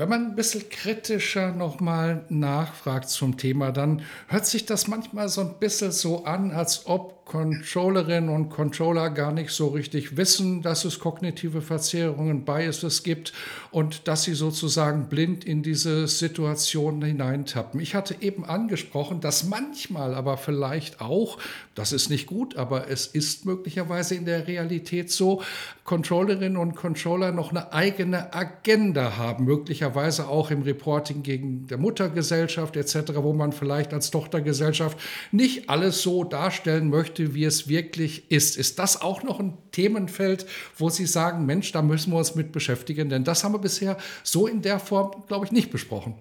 Wenn 0.00 0.08
man 0.08 0.28
ein 0.28 0.34
bisschen 0.34 0.66
kritischer 0.70 1.52
nochmal 1.52 2.24
nachfragt 2.30 3.10
zum 3.10 3.36
Thema, 3.36 3.70
dann 3.70 4.00
hört 4.28 4.46
sich 4.46 4.64
das 4.64 4.88
manchmal 4.88 5.28
so 5.28 5.42
ein 5.42 5.58
bisschen 5.58 5.92
so 5.92 6.24
an, 6.24 6.52
als 6.52 6.86
ob 6.86 7.19
Controllerinnen 7.30 8.28
und 8.28 8.48
Controller 8.48 9.08
gar 9.08 9.30
nicht 9.30 9.50
so 9.50 9.68
richtig 9.68 10.16
wissen, 10.16 10.62
dass 10.62 10.84
es 10.84 10.98
kognitive 10.98 11.62
Verzerrungen, 11.62 12.44
Biases 12.44 13.04
gibt 13.04 13.32
und 13.70 14.08
dass 14.08 14.24
sie 14.24 14.34
sozusagen 14.34 15.08
blind 15.08 15.44
in 15.44 15.62
diese 15.62 16.08
Situation 16.08 17.00
hineintappen. 17.04 17.78
Ich 17.78 17.94
hatte 17.94 18.16
eben 18.20 18.44
angesprochen, 18.44 19.20
dass 19.20 19.44
manchmal 19.44 20.16
aber 20.16 20.38
vielleicht 20.38 21.00
auch, 21.00 21.38
das 21.76 21.92
ist 21.92 22.10
nicht 22.10 22.26
gut, 22.26 22.56
aber 22.56 22.90
es 22.90 23.06
ist 23.06 23.46
möglicherweise 23.46 24.16
in 24.16 24.24
der 24.24 24.48
Realität 24.48 25.12
so, 25.12 25.40
Controllerinnen 25.84 26.56
und 26.56 26.74
Controller 26.74 27.30
noch 27.30 27.50
eine 27.50 27.72
eigene 27.72 28.34
Agenda 28.34 29.16
haben, 29.16 29.44
möglicherweise 29.44 30.28
auch 30.28 30.50
im 30.50 30.62
Reporting 30.62 31.22
gegen 31.22 31.68
der 31.68 31.78
Muttergesellschaft 31.78 32.76
etc., 32.76 33.12
wo 33.16 33.32
man 33.32 33.52
vielleicht 33.52 33.94
als 33.94 34.10
Tochtergesellschaft 34.10 34.98
nicht 35.30 35.70
alles 35.70 36.02
so 36.02 36.24
darstellen 36.24 36.90
möchte, 36.90 37.19
möchte, 37.20 37.34
wie 37.34 37.44
es 37.44 37.68
wirklich 37.68 38.24
ist. 38.30 38.56
Ist 38.56 38.78
das 38.78 39.00
auch 39.00 39.22
noch 39.22 39.40
ein 39.40 39.54
Themenfeld, 39.72 40.46
wo 40.76 40.90
Sie 40.90 41.06
sagen, 41.06 41.46
Mensch, 41.46 41.72
da 41.72 41.82
müssen 41.82 42.12
wir 42.12 42.18
uns 42.18 42.34
mit 42.34 42.52
beschäftigen? 42.52 43.08
Denn 43.08 43.24
das 43.24 43.44
haben 43.44 43.52
wir 43.52 43.58
bisher 43.58 43.96
so 44.22 44.46
in 44.46 44.62
der 44.62 44.78
Form, 44.78 45.24
glaube 45.28 45.46
ich, 45.46 45.52
nicht 45.52 45.70
besprochen 45.70 46.14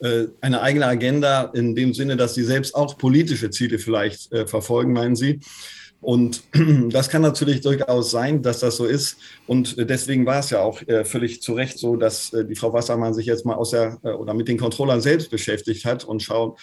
äh, 0.00 0.26
eine 0.42 0.60
eigene 0.60 0.86
Agenda 0.86 1.50
in 1.54 1.74
dem 1.74 1.94
Sinne, 1.94 2.16
dass 2.16 2.34
sie 2.34 2.44
selbst 2.44 2.74
auch 2.74 2.98
politische 2.98 3.50
Ziele 3.50 3.78
vielleicht 3.78 4.30
äh, 4.30 4.46
verfolgen, 4.46 4.92
meinen 4.92 5.16
Sie. 5.16 5.40
Und 6.02 6.42
das 6.90 7.08
kann 7.08 7.22
natürlich 7.22 7.62
durchaus 7.62 8.10
sein, 8.10 8.42
dass 8.42 8.60
das 8.60 8.76
so 8.76 8.84
ist. 8.84 9.16
Und 9.46 9.76
deswegen 9.78 10.26
war 10.26 10.40
es 10.40 10.50
ja 10.50 10.60
auch 10.60 10.82
äh, 10.82 11.06
völlig 11.06 11.40
zu 11.40 11.54
Recht 11.54 11.78
so, 11.78 11.96
dass 11.96 12.30
äh, 12.34 12.44
die 12.44 12.56
Frau 12.56 12.74
Wassermann 12.74 13.14
sich 13.14 13.24
jetzt 13.24 13.46
mal 13.46 13.54
aus 13.54 13.70
der 13.70 13.98
oder 14.04 14.34
mit 14.34 14.48
den 14.48 14.58
Controllern 14.58 15.00
selbst 15.00 15.30
beschäftigt 15.30 15.86
hat 15.86 16.04
und 16.04 16.22
schaut, 16.22 16.58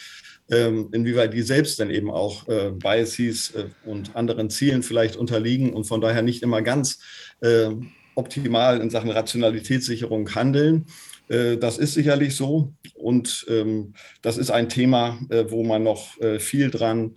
inwieweit 0.47 1.33
die 1.33 1.41
selbst 1.41 1.79
dann 1.79 1.89
eben 1.89 2.11
auch 2.11 2.47
äh, 2.47 2.71
Biases 2.71 3.51
äh, 3.51 3.65
und 3.85 4.15
anderen 4.15 4.49
Zielen 4.49 4.83
vielleicht 4.83 5.15
unterliegen 5.15 5.73
und 5.73 5.85
von 5.85 6.01
daher 6.01 6.21
nicht 6.21 6.43
immer 6.43 6.61
ganz 6.61 6.99
äh, 7.41 7.69
optimal 8.15 8.81
in 8.81 8.89
Sachen 8.89 9.09
Rationalitätssicherung 9.09 10.35
handeln. 10.35 10.85
Äh, 11.29 11.57
das 11.57 11.77
ist 11.77 11.93
sicherlich 11.93 12.35
so 12.35 12.73
und 12.93 13.45
ähm, 13.49 13.93
das 14.21 14.37
ist 14.37 14.51
ein 14.51 14.69
Thema, 14.69 15.17
wo 15.47 15.63
man 15.63 15.83
noch 15.83 16.17
viel 16.39 16.69
dran 16.69 17.15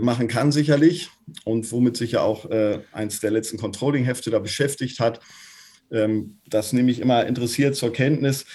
machen 0.00 0.28
kann, 0.28 0.50
sicherlich 0.50 1.08
und 1.44 1.70
womit 1.70 1.96
sich 1.96 2.12
ja 2.12 2.22
auch 2.22 2.48
eins 2.92 3.20
der 3.20 3.30
letzten 3.30 3.56
Controlling-Hefte 3.56 4.30
da 4.30 4.40
beschäftigt 4.40 4.98
hat. 4.98 5.20
Ähm, 5.90 6.38
das 6.48 6.72
nehme 6.72 6.90
ich 6.90 7.00
immer 7.00 7.26
interessiert 7.26 7.76
zur 7.76 7.92
Kenntnis. 7.92 8.46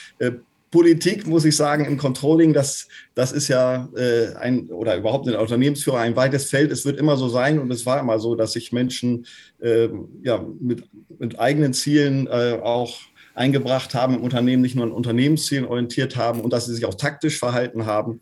Politik, 0.75 1.25
muss 1.25 1.45
ich 1.45 1.55
sagen, 1.55 1.85
im 1.85 1.95
Controlling, 1.97 2.51
das, 2.51 2.89
das 3.13 3.31
ist 3.31 3.47
ja 3.47 3.87
äh, 3.95 4.35
ein, 4.35 4.67
oder 4.67 4.97
überhaupt 4.97 5.25
ein 5.25 5.33
Unternehmensführer 5.33 5.99
ein 5.99 6.17
weites 6.17 6.49
Feld. 6.49 6.69
Es 6.69 6.83
wird 6.83 6.99
immer 6.99 7.15
so 7.15 7.29
sein 7.29 7.59
und 7.59 7.71
es 7.71 7.85
war 7.85 7.97
immer 7.97 8.19
so, 8.19 8.35
dass 8.35 8.51
sich 8.51 8.73
Menschen 8.73 9.25
äh, 9.61 9.87
ja, 10.21 10.45
mit, 10.59 10.83
mit 11.17 11.39
eigenen 11.39 11.71
Zielen 11.71 12.27
äh, 12.27 12.59
auch 12.61 12.97
eingebracht 13.35 13.95
haben 13.95 14.15
im 14.15 14.21
Unternehmen, 14.21 14.61
nicht 14.61 14.75
nur 14.75 14.83
an 14.83 14.91
Unternehmenszielen 14.91 15.63
orientiert 15.63 16.17
haben 16.17 16.41
und 16.41 16.51
dass 16.51 16.65
sie 16.65 16.75
sich 16.75 16.83
auch 16.83 16.95
taktisch 16.95 17.39
verhalten 17.39 17.85
haben. 17.85 18.19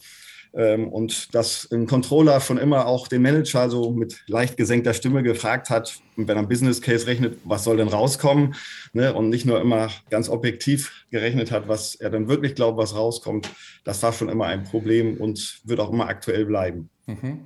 Ähm, 0.53 0.89
und 0.89 1.33
dass 1.33 1.67
ein 1.71 1.87
Controller 1.87 2.39
schon 2.39 2.59
immer 2.59 2.85
auch 2.85 3.07
den 3.07 3.23
Manager 3.23 3.67
so 3.71 3.89
mit 3.89 4.23
leicht 4.27 4.57
gesenkter 4.57 4.93
Stimme 4.93 5.23
gefragt 5.23 5.71
hat, 5.71 5.95
wenn 6.15 6.37
er 6.37 6.43
ein 6.43 6.47
Business 6.47 6.81
Case 6.81 7.07
rechnet, 7.07 7.37
was 7.43 7.63
soll 7.63 7.77
denn 7.77 7.87
rauskommen? 7.87 8.55
Ne? 8.93 9.13
Und 9.13 9.29
nicht 9.29 9.45
nur 9.45 9.61
immer 9.61 9.89
ganz 10.09 10.29
objektiv 10.29 11.05
gerechnet 11.11 11.51
hat, 11.51 11.67
was 11.67 11.95
er 11.95 12.09
dann 12.09 12.27
wirklich 12.27 12.55
glaubt, 12.55 12.77
was 12.77 12.95
rauskommt. 12.95 13.49
Das 13.83 14.01
war 14.03 14.13
schon 14.13 14.29
immer 14.29 14.45
ein 14.45 14.63
Problem 14.63 15.17
und 15.17 15.61
wird 15.63 15.79
auch 15.79 15.91
immer 15.91 16.07
aktuell 16.07 16.45
bleiben. 16.45 16.89
Mhm. 17.05 17.41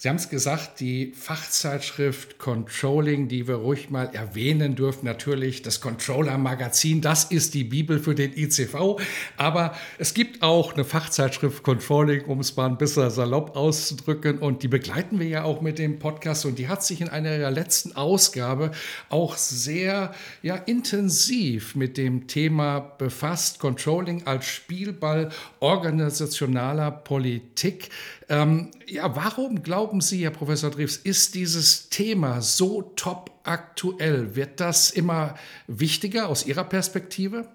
Sie 0.00 0.08
haben 0.08 0.14
es 0.14 0.28
gesagt, 0.28 0.78
die 0.78 1.12
Fachzeitschrift 1.12 2.38
Controlling, 2.38 3.26
die 3.26 3.48
wir 3.48 3.56
ruhig 3.56 3.90
mal 3.90 4.08
erwähnen 4.12 4.76
dürfen, 4.76 5.06
natürlich 5.06 5.62
das 5.62 5.80
Controller-Magazin, 5.80 7.00
das 7.00 7.24
ist 7.24 7.52
die 7.54 7.64
Bibel 7.64 7.98
für 7.98 8.14
den 8.14 8.32
ICV. 8.32 9.00
Aber 9.36 9.74
es 9.98 10.14
gibt 10.14 10.44
auch 10.44 10.74
eine 10.74 10.84
Fachzeitschrift 10.84 11.64
Controlling, 11.64 12.26
um 12.26 12.38
es 12.38 12.54
mal 12.54 12.66
ein 12.66 12.78
bisschen 12.78 13.10
salopp 13.10 13.56
auszudrücken. 13.56 14.38
Und 14.38 14.62
die 14.62 14.68
begleiten 14.68 15.18
wir 15.18 15.26
ja 15.26 15.42
auch 15.42 15.62
mit 15.62 15.80
dem 15.80 15.98
Podcast. 15.98 16.46
Und 16.46 16.60
die 16.60 16.68
hat 16.68 16.84
sich 16.84 17.00
in 17.00 17.08
einer 17.08 17.36
der 17.36 17.50
letzten 17.50 17.90
Ausgabe 18.08 18.70
auch 19.10 19.36
sehr 19.36 20.14
ja, 20.42 20.56
intensiv 20.56 21.74
mit 21.74 21.98
dem 21.98 22.26
Thema 22.26 22.80
befasst. 22.80 23.58
Controlling 23.58 24.26
als 24.26 24.46
Spielball 24.46 25.30
organisationaler 25.60 26.90
Politik. 26.90 27.90
Ähm, 28.30 28.70
ja, 28.86 29.14
warum 29.14 29.62
glauben 29.62 30.00
Sie, 30.00 30.22
Herr 30.22 30.30
Professor 30.30 30.70
Dreves, 30.70 30.96
ist 30.96 31.34
dieses 31.34 31.90
Thema 31.90 32.40
so 32.40 32.80
top 32.96 33.30
aktuell? 33.44 34.34
Wird 34.34 34.60
das 34.60 34.90
immer 34.90 35.34
wichtiger 35.66 36.28
aus 36.28 36.46
Ihrer 36.46 36.64
Perspektive? 36.64 37.46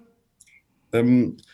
Ähm, 0.92 1.36
äh, 1.38 1.53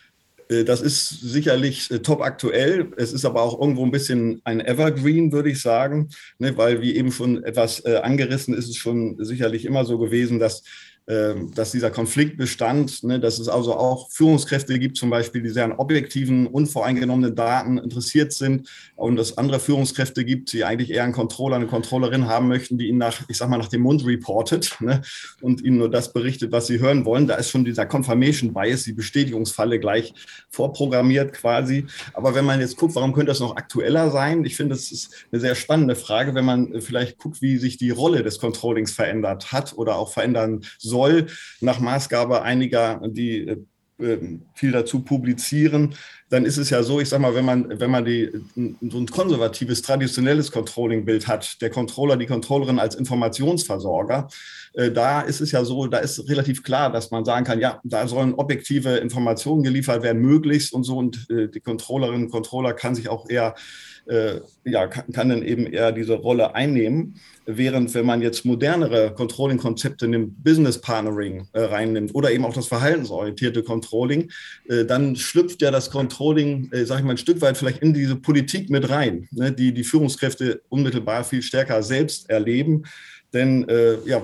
das 0.65 0.81
ist 0.81 1.21
sicherlich 1.21 1.89
äh, 1.91 1.99
top 1.99 2.21
aktuell. 2.21 2.91
Es 2.97 3.13
ist 3.13 3.25
aber 3.25 3.41
auch 3.41 3.59
irgendwo 3.59 3.85
ein 3.85 3.91
bisschen 3.91 4.41
ein 4.43 4.59
Evergreen, 4.59 5.31
würde 5.31 5.49
ich 5.49 5.61
sagen, 5.61 6.09
ne, 6.39 6.57
weil 6.57 6.81
wie 6.81 6.95
eben 6.95 7.11
schon 7.11 7.43
etwas 7.43 7.85
äh, 7.85 7.97
angerissen 8.03 8.53
ist, 8.53 8.69
es 8.69 8.75
schon 8.75 9.23
sicherlich 9.23 9.65
immer 9.65 9.85
so 9.85 9.97
gewesen, 9.97 10.39
dass 10.39 10.63
dass 11.53 11.71
dieser 11.71 11.91
Konflikt 11.91 12.37
bestand, 12.37 13.03
ne, 13.03 13.19
dass 13.19 13.37
es 13.37 13.49
also 13.49 13.75
auch 13.75 14.09
Führungskräfte 14.11 14.79
gibt, 14.79 14.95
zum 14.95 15.09
Beispiel, 15.09 15.41
die 15.41 15.49
sehr 15.49 15.65
an 15.65 15.73
objektiven, 15.73 16.47
unvoreingenommenen 16.47 17.35
Daten 17.35 17.77
interessiert 17.79 18.31
sind 18.31 18.69
und 18.95 19.19
es 19.19 19.37
andere 19.37 19.59
Führungskräfte 19.59 20.23
gibt, 20.23 20.53
die 20.53 20.63
eigentlich 20.63 20.91
eher 20.91 21.03
einen 21.03 21.11
Controller, 21.11 21.57
eine 21.57 21.67
Controllerin 21.67 22.27
haben 22.27 22.47
möchten, 22.47 22.77
die 22.77 22.87
ihnen 22.87 22.99
nach, 22.99 23.23
ich 23.27 23.37
sag 23.37 23.49
mal, 23.49 23.57
nach 23.57 23.67
dem 23.67 23.81
Mund 23.81 24.05
reportet 24.05 24.77
ne, 24.79 25.01
und 25.41 25.61
ihnen 25.61 25.79
nur 25.79 25.91
das 25.91 26.13
berichtet, 26.13 26.53
was 26.53 26.67
sie 26.67 26.79
hören 26.79 27.03
wollen. 27.03 27.27
Da 27.27 27.35
ist 27.35 27.49
schon 27.49 27.65
dieser 27.65 27.85
Confirmation 27.85 28.53
Bias, 28.53 28.83
die 28.83 28.93
Bestätigungsfalle 28.93 29.79
gleich 29.79 30.13
vorprogrammiert 30.49 31.33
quasi. 31.33 31.87
Aber 32.13 32.35
wenn 32.35 32.45
man 32.45 32.61
jetzt 32.61 32.77
guckt, 32.77 32.95
warum 32.95 33.11
könnte 33.11 33.31
das 33.31 33.41
noch 33.41 33.57
aktueller 33.57 34.11
sein? 34.11 34.45
Ich 34.45 34.55
finde, 34.55 34.75
das 34.75 34.91
ist 34.93 35.25
eine 35.31 35.41
sehr 35.41 35.55
spannende 35.55 35.95
Frage, 35.95 36.35
wenn 36.35 36.45
man 36.45 36.79
vielleicht 36.79 37.17
guckt, 37.17 37.41
wie 37.41 37.57
sich 37.57 37.77
die 37.77 37.89
Rolle 37.89 38.23
des 38.23 38.39
Controllings 38.39 38.93
verändert 38.93 39.51
hat 39.51 39.73
oder 39.75 39.97
auch 39.97 40.13
verändern 40.13 40.61
soll, 40.77 41.00
nach 41.61 41.79
Maßgabe 41.79 42.41
einiger, 42.41 43.01
die 43.07 43.57
äh, 43.99 44.39
viel 44.55 44.71
dazu 44.71 45.03
publizieren, 45.03 45.95
dann 46.31 46.45
ist 46.45 46.57
es 46.57 46.69
ja 46.69 46.81
so, 46.81 47.01
ich 47.01 47.09
sage 47.09 47.21
mal, 47.21 47.35
wenn 47.35 47.43
man, 47.43 47.79
wenn 47.79 47.91
man 47.91 48.05
die, 48.05 48.31
so 48.55 48.97
ein 48.97 49.05
konservatives, 49.07 49.81
traditionelles 49.81 50.51
Controlling-Bild 50.51 51.27
hat, 51.27 51.61
der 51.61 51.69
Controller, 51.69 52.15
die 52.15 52.25
Controllerin 52.25 52.79
als 52.79 52.95
Informationsversorger, 52.95 54.29
äh, 54.73 54.91
da 54.91 55.21
ist 55.21 55.41
es 55.41 55.51
ja 55.51 55.65
so, 55.65 55.87
da 55.87 55.97
ist 55.97 56.29
relativ 56.29 56.63
klar, 56.63 56.89
dass 56.89 57.11
man 57.11 57.25
sagen 57.25 57.45
kann, 57.45 57.59
ja, 57.59 57.81
da 57.83 58.07
sollen 58.07 58.33
objektive 58.33 58.97
Informationen 58.97 59.61
geliefert 59.61 60.03
werden, 60.03 60.21
möglichst 60.21 60.73
und 60.73 60.83
so, 60.83 60.97
und 60.97 61.29
äh, 61.29 61.49
die 61.49 61.59
Controllerin, 61.59 62.29
Controller 62.29 62.73
kann 62.73 62.95
sich 62.95 63.09
auch 63.09 63.29
eher 63.29 63.53
äh, 64.07 64.41
ja, 64.65 64.87
kann, 64.87 65.29
dann 65.29 65.43
eben 65.43 65.67
eher 65.67 65.91
diese 65.91 66.15
Rolle 66.15 66.55
einnehmen. 66.55 67.19
Während 67.45 67.93
wenn 67.93 68.05
man 68.05 68.21
jetzt 68.21 68.45
modernere 68.45 69.13
Controlling-Konzepte 69.13 70.07
nimmt, 70.07 70.43
Business 70.43 70.81
Partnering 70.81 71.47
äh, 71.53 71.61
reinnimmt 71.61 72.15
oder 72.15 72.31
eben 72.31 72.45
auch 72.45 72.53
das 72.53 72.67
verhaltensorientierte 72.67 73.63
Controlling, 73.63 74.31
dann 74.87 75.15
schlüpft 75.15 75.61
ja 75.61 75.69
das 75.71 75.91
Controlling, 75.91 76.20
äh, 76.71 76.85
sage 76.85 77.01
ich 77.01 77.05
mal, 77.05 77.11
ein 77.11 77.17
Stück 77.17 77.41
weit 77.41 77.57
vielleicht 77.57 77.79
in 77.79 77.93
diese 77.93 78.15
Politik 78.15 78.69
mit 78.69 78.89
rein, 78.89 79.27
ne, 79.31 79.51
die 79.51 79.73
die 79.73 79.83
Führungskräfte 79.83 80.61
unmittelbar 80.69 81.23
viel 81.23 81.41
stärker 81.41 81.83
selbst 81.83 82.29
erleben. 82.29 82.83
Denn 83.33 83.67
äh, 83.67 83.97
ja, 84.05 84.21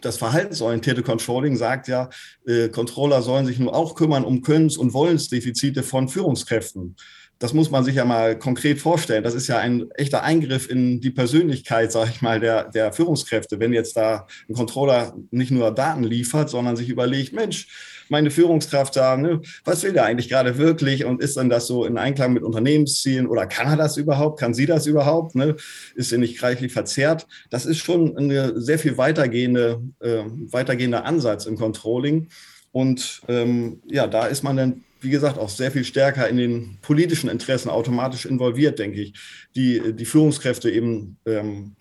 das 0.00 0.16
verhaltensorientierte 0.16 1.02
Controlling 1.02 1.56
sagt 1.56 1.88
ja, 1.88 2.10
äh, 2.46 2.68
Controller 2.68 3.22
sollen 3.22 3.46
sich 3.46 3.58
nur 3.58 3.74
auch 3.74 3.94
kümmern 3.94 4.24
um 4.24 4.42
Könnens- 4.42 4.76
und 4.76 4.92
Wollensdefizite 4.92 5.82
von 5.82 6.08
Führungskräften 6.08 6.96
das 7.38 7.52
muss 7.52 7.70
man 7.70 7.84
sich 7.84 7.94
ja 7.94 8.04
mal 8.04 8.38
konkret 8.38 8.80
vorstellen. 8.80 9.22
Das 9.22 9.34
ist 9.34 9.46
ja 9.46 9.58
ein 9.58 9.90
echter 9.92 10.22
Eingriff 10.22 10.68
in 10.68 11.00
die 11.00 11.10
Persönlichkeit, 11.10 11.92
sage 11.92 12.10
ich 12.12 12.20
mal, 12.20 12.40
der, 12.40 12.64
der 12.64 12.92
Führungskräfte. 12.92 13.60
Wenn 13.60 13.72
jetzt 13.72 13.96
da 13.96 14.26
ein 14.48 14.54
Controller 14.54 15.14
nicht 15.30 15.52
nur 15.52 15.70
Daten 15.70 16.02
liefert, 16.02 16.50
sondern 16.50 16.76
sich 16.76 16.88
überlegt, 16.88 17.32
Mensch, 17.32 17.68
meine 18.10 18.30
Führungskraft 18.30 18.96
da, 18.96 19.16
ne, 19.16 19.40
was 19.64 19.82
will 19.82 19.92
der 19.92 20.04
eigentlich 20.04 20.28
gerade 20.28 20.58
wirklich 20.58 21.04
und 21.04 21.22
ist 21.22 21.36
dann 21.36 21.48
das 21.48 21.66
so 21.66 21.84
in 21.84 21.98
Einklang 21.98 22.32
mit 22.32 22.42
Unternehmenszielen 22.42 23.26
oder 23.26 23.46
kann 23.46 23.68
er 23.68 23.76
das 23.76 23.96
überhaupt? 23.96 24.40
Kann 24.40 24.54
sie 24.54 24.66
das 24.66 24.86
überhaupt? 24.86 25.34
Ne? 25.34 25.56
Ist 25.94 26.10
sie 26.10 26.18
nicht 26.18 26.42
reichlich 26.42 26.72
verzerrt? 26.72 27.26
Das 27.50 27.66
ist 27.66 27.78
schon 27.78 28.16
ein 28.16 28.60
sehr 28.60 28.78
viel 28.78 28.98
weitergehende, 28.98 29.80
äh, 30.00 30.24
weitergehender 30.50 31.04
Ansatz 31.04 31.46
im 31.46 31.56
Controlling. 31.56 32.28
Und 32.72 33.22
ähm, 33.28 33.80
ja, 33.86 34.06
da 34.06 34.26
ist 34.26 34.42
man 34.42 34.56
dann 34.56 34.84
wie 35.00 35.10
gesagt, 35.10 35.38
auch 35.38 35.48
sehr 35.48 35.70
viel 35.70 35.84
stärker 35.84 36.28
in 36.28 36.36
den 36.36 36.78
politischen 36.82 37.30
Interessen 37.30 37.68
automatisch 37.68 38.26
involviert, 38.26 38.78
denke 38.78 39.00
ich, 39.00 39.14
die 39.54 39.94
die 39.94 40.04
Führungskräfte 40.04 40.70
eben 40.70 41.18
ähm, 41.24 41.76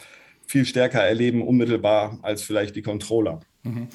viel 0.45 0.65
stärker 0.65 1.01
erleben, 1.01 1.41
unmittelbar 1.41 2.19
als 2.21 2.41
vielleicht 2.41 2.75
die 2.75 2.81
Controller. 2.81 3.41
Mhm. 3.63 3.87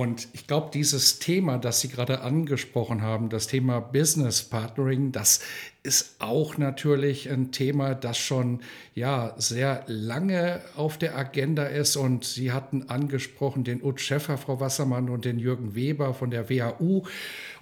Und 0.00 0.28
ich 0.32 0.46
glaube, 0.46 0.70
dieses 0.72 1.18
Thema, 1.18 1.58
das 1.58 1.80
Sie 1.80 1.88
gerade 1.88 2.22
angesprochen 2.22 3.02
haben, 3.02 3.28
das 3.28 3.48
Thema 3.48 3.80
Business 3.80 4.42
Partnering, 4.42 5.12
das 5.12 5.40
ist 5.82 6.16
auch 6.18 6.58
natürlich 6.58 7.30
ein 7.30 7.52
Thema, 7.52 7.94
das 7.94 8.18
schon 8.18 8.60
ja 8.94 9.34
sehr 9.38 9.82
lange 9.86 10.60
auf 10.76 10.98
der 10.98 11.16
Agenda 11.16 11.64
ist. 11.64 11.96
Und 11.96 12.24
Sie 12.24 12.52
hatten 12.52 12.90
angesprochen 12.90 13.64
den 13.64 13.82
Ut 13.82 14.00
Schäffer, 14.00 14.36
Frau 14.36 14.60
Wassermann, 14.60 15.08
und 15.08 15.24
den 15.24 15.38
Jürgen 15.38 15.74
Weber 15.74 16.12
von 16.12 16.30
der 16.30 16.50
WHU, 16.50 17.04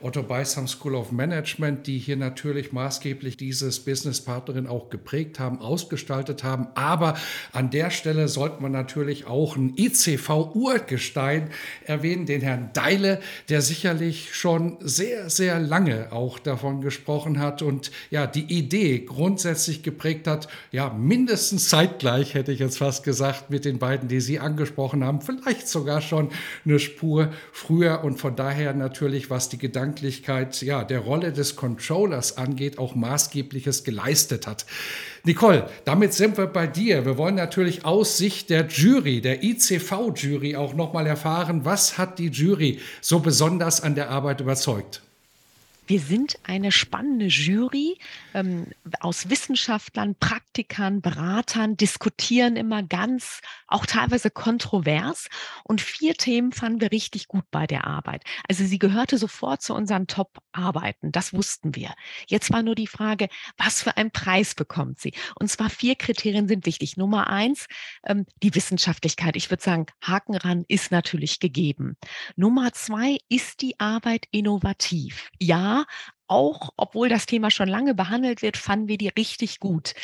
Otto 0.01 0.23
Beisam 0.25 0.67
School 0.67 0.97
of 0.97 1.13
Management, 1.13 1.87
die 1.87 1.99
hier 1.99 2.17
natürlich 2.17 2.73
maßgeblich 2.73 3.37
dieses 3.37 3.81
Business 3.81 4.21
Partnerin 4.21 4.67
auch 4.67 4.91
geprägt 4.91 5.39
haben, 5.39 5.61
ausgestaltet 5.61 6.43
haben. 6.43 6.69
Aber 6.75 7.17
an 7.53 7.71
der 7.71 7.91
Stelle 7.91 8.27
sollte 8.27 8.61
man 8.63 8.73
natürlich 8.73 9.27
auch 9.27 9.57
ein 9.57 9.75
ICV-Urgestein 9.77 11.51
erwähnen, 11.85 12.27
den 12.27 12.41
Herrn 12.41 12.71
Deile, 12.73 13.21
der 13.49 13.63
sicherlich 13.63 14.35
schon 14.35 14.77
sehr, 14.81 15.31
sehr 15.31 15.61
lange 15.61 16.11
auch 16.11 16.41
davon 16.41 16.81
gesprochen 16.81 17.39
hat 17.39 17.63
und 17.63 17.93
ja, 18.11 18.27
die 18.27 18.45
Idee 18.45 19.01
grundsätzlich 19.01 19.83
geprägt 19.83 20.27
hat, 20.27 20.49
ja, 20.73 20.91
mindestens 20.91 21.69
zeitgleich, 21.69 22.35
hätte 22.35 22.53
ich 22.53 22.59
jetzt 22.59 22.79
fast 22.79 23.05
gesagt, 23.05 23.51
mit 23.51 23.65
den 23.65 23.79
beiden, 23.79 24.09
die 24.09 24.21
Sie 24.21 24.39
angesprochen 24.39 25.05
haben, 25.05 25.21
vielleicht 25.21 25.69
sogar 25.69 26.01
schon 26.01 26.31
eine 26.65 26.79
Spur 26.79 27.33
früher 27.53 28.03
und 28.05 28.19
von 28.19 28.37
daher 28.37 28.75
natürlich, 28.75 29.31
was 29.31 29.49
die 29.49 29.59
Gedanklichkeit, 29.59 30.63
ja, 30.63 30.85
der 30.85 31.01
Rolle 31.01 31.33
des 31.33 31.57
Controllers 31.57 32.37
angeht, 32.37 32.79
auch 32.79 32.95
maßgebliches 32.95 33.85
geleistet 33.85 34.47
hat. 34.47 34.67
Nicole, 35.25 35.69
damit 35.85 36.15
sind 36.15 36.39
wir 36.39 36.47
bei 36.47 36.67
dir. 36.67 37.05
Wir 37.05 37.19
wollen 37.19 37.35
natürlich 37.35 37.85
aus 37.85 38.17
Sicht 38.17 38.51
der 38.51 38.67
Jury, 38.67 39.21
der 39.21 39.43
ICV-Jury 39.43 40.57
auch 40.57 40.75
nochmal 40.75 41.07
erfahren, 41.07 41.65
was 41.65 41.99
hat 41.99 42.19
die 42.19 42.29
Jury 42.29 42.81
so 43.01 43.19
besonders 43.19 43.83
an 43.83 43.95
der 43.95 44.11
Arbeit 44.11 44.41
überzeugt? 44.41 45.03
Wir 45.89 46.01
sind 46.01 46.39
eine 46.43 46.71
spannende 46.71 47.29
Jury 47.29 47.97
ähm, 48.35 48.67
aus 49.01 49.31
Wissenschaftlern, 49.31 50.17
Praktikern, 50.17 51.01
Beratern, 51.01 51.79
diskutieren 51.79 52.57
immer 52.57 52.83
ganz, 52.83 53.41
auch 53.67 53.87
teilweise 53.87 54.31
kontrovers. 54.31 55.29
Und 55.65 55.81
vier 55.81 56.13
Themen 56.13 56.53
fanden 56.53 56.83
wir 56.83 56.93
richtig 56.93 57.27
gut 57.27 57.45
bei 57.51 57.67
der 57.67 57.87
Arbeit. 57.87 58.23
Also 58.51 58.67
sie 58.67 58.79
gehörte 58.79 59.17
sofort 59.17 59.63
zu 59.63 59.75
unseren 59.75 60.07
Top-Arbeiten. 60.07 61.11
Das 61.11 61.33
wussten 61.33 61.75
wir. 61.75 61.95
Jetzt 62.27 62.53
war 62.53 62.63
nur 62.63 62.75
die 62.75 62.87
Frage, 62.87 63.31
was 63.57 63.83
für 63.83 63.97
einen 63.97 64.11
Preis 64.11 64.55
bekommt 64.55 65.01
sie? 65.01 65.15
Und 65.41 65.49
zwar 65.49 65.71
vier 65.71 65.95
Kriterien 65.95 66.49
sind 66.49 66.67
wichtig. 66.67 66.99
Nummer 66.99 67.31
eins, 67.31 67.67
ähm, 68.05 68.27
die 68.43 68.55
Wissenschaftlichkeit. 68.55 69.37
Ich 69.37 69.49
würde 69.49 69.63
sagen, 69.63 69.87
Haken 70.03 70.37
ran 70.37 70.67
ist 70.69 70.91
natürlich 70.91 71.41
gegeben. 71.41 71.97
Nummer 72.37 72.75
zwei, 72.75 73.17
ist 73.31 73.63
die 73.63 73.81
Arbeit 73.81 74.27
innovativ? 74.31 75.31
Ja, 75.41 75.78
auch 76.27 76.71
obwohl 76.77 77.09
das 77.09 77.27
Thema 77.27 77.51
schon 77.51 77.69
lange 77.69 77.95
behandelt 77.95 78.43
wird, 78.43 78.57
fanden 78.57 78.89
wir 78.89 78.99
die 78.99 79.09
richtig 79.09 79.61
gut. 79.61 79.95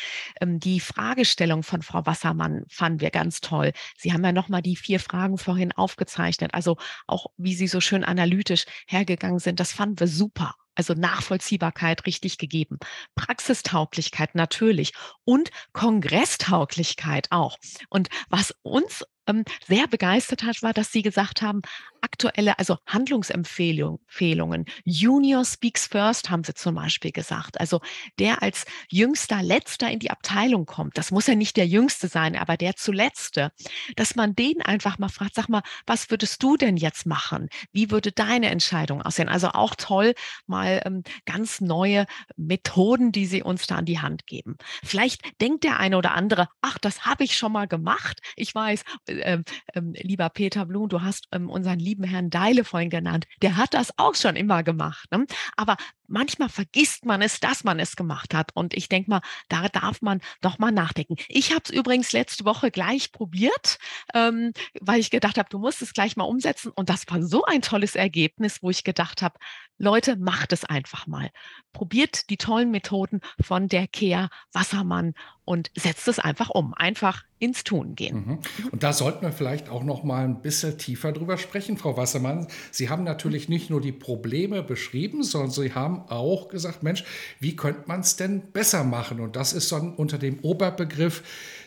Ähm, 0.41 0.59
die 0.59 0.81
Fragestellung 0.81 1.63
von 1.63 1.83
Frau 1.83 2.07
Wassermann 2.07 2.65
fanden 2.69 3.01
wir 3.01 3.11
ganz 3.11 3.41
toll. 3.41 3.73
Sie 3.97 4.13
haben 4.13 4.25
ja 4.25 4.33
nochmal 4.33 4.63
die 4.63 4.77
vier 4.77 5.01
Fragen 5.01 5.39
vorhin 5.39 5.73
aufgezeichnet, 5.73 6.55
also 6.55 6.77
auch 7.07 7.27
wie 7.37 7.55
Sie 7.55 7.69
so 7.69 7.81
schön 7.81 8.05
analytisch 8.05 8.65
hergegangen 8.87 9.39
sind. 9.39 9.61
Das 9.61 9.73
fanden 9.73 10.01
wir 10.01 10.09
super. 10.09 10.55
Also 10.77 10.95
Nachvollziehbarkeit 10.95 12.05
richtig 12.07 12.39
gegeben. 12.39 12.79
Praxistauglichkeit 13.15 14.35
natürlich 14.35 14.93
und 15.25 15.51
Kongresstauglichkeit 15.73 17.29
auch. 17.31 17.59
Und 17.91 18.09
was 18.29 18.53
uns 18.63 19.05
ähm, 19.27 19.45
sehr 19.67 19.87
begeistert 19.87 20.43
hat, 20.43 20.63
war, 20.63 20.73
dass 20.73 20.93
Sie 20.93 21.03
gesagt 21.03 21.43
haben, 21.43 21.63
aktuelle, 22.05 22.59
also 22.59 22.77
Handlungsempfehlungen. 22.87 24.67
Junior 24.85 25.45
speaks 25.45 25.87
first, 25.87 26.31
haben 26.31 26.45
Sie 26.45 26.55
zum 26.55 26.75
Beispiel 26.75 27.13
gesagt. 27.13 27.59
Also 27.59 27.81
der 28.19 28.43
als 28.43 28.67
jüngster, 28.89 29.43
letzter 29.43 29.91
in 29.91 29.99
die 29.99 30.11
Abteilung 30.11 30.67
kommt. 30.67 30.99
Das 30.99 31.11
muss 31.11 31.27
ja 31.27 31.35
nicht 31.35 31.57
der 31.57 31.67
jüngste 31.67 32.09
sein, 32.09 32.37
aber 32.37 32.57
der 32.57 32.77
zuletzte. 32.77 33.53
Dass 33.97 34.15
man 34.15 34.35
den 34.35 34.61
einfach 34.61 34.99
mal 34.99 35.09
fragt, 35.09 35.35
sag 35.35 35.49
mal, 35.49 35.63
was 35.87 36.11
würdest 36.11 36.43
du 36.43 36.57
denn 36.57 36.77
jetzt 36.77 37.07
machen? 37.07 37.49
Wie 37.73 37.91
würde 37.91 38.13
deine 38.13 38.51
Entscheidung 38.51 39.01
aussehen? 39.01 39.29
Also 39.29 39.49
auch 39.49 39.75
toll, 39.75 40.15
mal 40.47 40.83
ähm, 40.85 41.03
ganz 41.25 41.61
neue 41.61 42.05
Methoden, 42.37 43.13
die 43.13 43.27
Sie 43.27 43.43
uns 43.43 43.67
da 43.67 43.77
an 43.77 43.87
die 43.87 44.01
Hand 44.01 44.27
geben. 44.27 44.57
Vielleicht 44.83 45.23
denkt 45.41 45.65
der 45.65 45.81
eine 45.81 45.97
oder 45.97 46.15
andere, 46.15 46.49
ach, 46.61 46.79
das 46.79 47.07
habe 47.07 47.25
ich 47.25 47.37
schon 47.37 47.53
mal 47.53 47.67
gemacht. 47.67 48.21
Ich 48.37 48.55
weiß, 48.55 48.83
äh, 49.07 49.39
äh, 49.73 49.81
lieber 50.03 50.29
Peter 50.29 50.67
Blum, 50.67 50.89
du 50.89 51.03
hast 51.03 51.29
ähm, 51.33 51.49
unseren 51.49 51.79
lieben 51.79 51.94
lieben 51.95 52.05
Herrn 52.05 52.31
Deile 52.31 52.65
vorhin 52.65 52.91
genannt, 52.91 53.27
der 53.41 53.57
hat 53.57 53.75
das 53.75 53.97
auch 53.99 54.15
schon 54.17 54.35
immer 54.35 54.63
gemacht. 54.65 55.11
Ne? 55.13 55.27
Aber 55.57 55.77
manchmal 56.09 56.49
vergisst 56.49 57.05
man 57.05 57.23
es, 57.23 57.39
dass 57.41 57.63
man 57.63 57.79
es 57.79 57.95
gemacht 57.95 58.35
hat. 58.35 58.51
Und 58.55 58.75
ich 58.75 58.89
denke 58.89 59.11
mal, 59.11 59.21
da 59.49 59.69
darf 59.69 60.03
man 60.03 60.21
doch 60.41 60.59
mal 60.59 60.73
nachdenken. 60.73 61.17
Ich 61.29 61.53
habe 61.53 61.63
es 61.65 61.71
übrigens 61.71 62.13
letzte 62.13 62.45
Woche 62.45 62.71
gleich 62.71 63.13
probiert, 63.13 63.79
ähm, 64.13 64.53
weil 64.81 65.01
ich 65.01 65.11
gedacht 65.11 65.39
habe, 65.39 65.49
du 65.49 65.59
musst 65.59 65.83
es 65.83 65.93
gleich 65.93 66.17
mal 66.17 66.25
umsetzen. 66.25 66.73
Und 66.75 66.91
das 66.91 67.05
war 67.09 67.23
so 67.23 67.45
ein 67.45 67.63
tolles 67.63 67.95
Ergebnis, 67.95 68.63
wo 68.63 68.71
ich 68.71 68.83
gedacht 68.85 69.23
habe, 69.23 69.39
Leute, 69.79 70.17
macht 70.17 70.53
es 70.53 70.65
einfach 70.65 71.07
mal. 71.07 71.31
Probiert 71.73 72.31
die 72.31 72.37
tollen 72.37 72.71
Methoden 72.71 73.21
von 73.41 73.69
der 73.69 73.89
Kea 73.89 74.29
Wassermann 74.53 75.15
und 75.45 75.71
setzt 75.75 76.07
es 76.07 76.19
einfach 76.19 76.51
um. 76.51 76.75
Einfach 76.75 77.25
ins 77.41 77.65
Tun 77.65 77.95
gehen. 77.95 78.17
Mhm. 78.27 78.39
Und 78.71 78.83
da 78.83 78.93
sollten 78.93 79.23
wir 79.23 79.33
vielleicht 79.33 79.69
auch 79.69 79.83
noch 79.83 80.05
mal 80.05 80.25
ein 80.25 80.41
bisschen 80.41 80.79
tiefer 80.79 81.13
drüber 81.13 81.37
sprechen, 81.37 81.77
Frau 81.77 81.97
Wassermann. 81.97 82.47
Sie 82.71 82.89
haben 82.89 83.03
natürlich 83.05 83.49
nicht 83.49 83.69
nur 83.69 83.81
die 83.81 83.93
Probleme 83.93 84.63
beschrieben, 84.63 85.23
sondern 85.23 85.51
Sie 85.51 85.75
haben 85.75 86.03
auch 86.09 86.49
gesagt, 86.49 86.83
Mensch, 86.83 87.05
wie 87.41 87.57
könnte 87.57 87.83
man 87.87 88.01
es 88.01 88.17
denn 88.17 88.53
besser 88.53 88.85
machen? 88.85 89.21
Und 89.21 89.37
das 89.37 89.53
ist 89.53 89.71
dann 89.73 89.95
unter 89.95 90.19
dem 90.19 90.39
Oberbegriff 90.41 91.23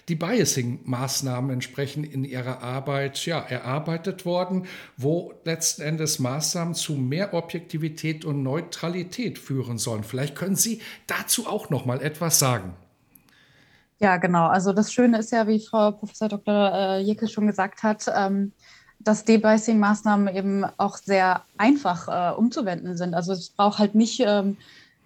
die 0.09 0.15
Biasing-Maßnahmen 0.15 1.51
entsprechend 1.51 2.11
in 2.11 2.23
ihrer 2.23 2.61
Arbeit 2.61 3.25
ja, 3.25 3.39
erarbeitet 3.39 4.25
worden, 4.25 4.65
wo 4.95 5.33
letzten 5.43 5.81
Endes 5.81 6.19
Maßnahmen 6.19 6.75
zu 6.75 6.93
mehr 6.93 7.33
Objektivität 7.33 8.23
und 8.23 8.41
Neutralität 8.41 9.37
führen 9.37 9.77
sollen. 9.77 10.03
Vielleicht 10.03 10.35
können 10.35 10.55
Sie 10.55 10.81
dazu 11.07 11.47
auch 11.47 11.69
noch 11.69 11.85
mal 11.85 12.01
etwas 12.01 12.39
sagen. 12.39 12.73
Ja, 13.99 14.17
genau. 14.17 14.47
Also 14.47 14.73
das 14.73 14.93
Schöne 14.93 15.19
ist 15.19 15.31
ja, 15.31 15.47
wie 15.47 15.59
Frau 15.59 15.91
Professor 15.91 16.29
Dr. 16.29 16.71
Äh, 16.73 16.99
Jekyll 17.01 17.27
schon 17.27 17.47
gesagt 17.47 17.83
hat, 17.83 18.05
ähm, 18.15 18.53
dass 18.99 19.25
Debasing-Maßnahmen 19.25 20.33
eben 20.33 20.65
auch 20.77 20.97
sehr 20.97 21.43
einfach 21.57 22.07
äh, 22.07 22.35
umzuwenden 22.35 22.95
sind. 22.95 23.13
Also 23.13 23.33
es 23.33 23.49
braucht 23.49 23.79
halt 23.79 23.95
nicht 23.95 24.21
ähm, 24.25 24.57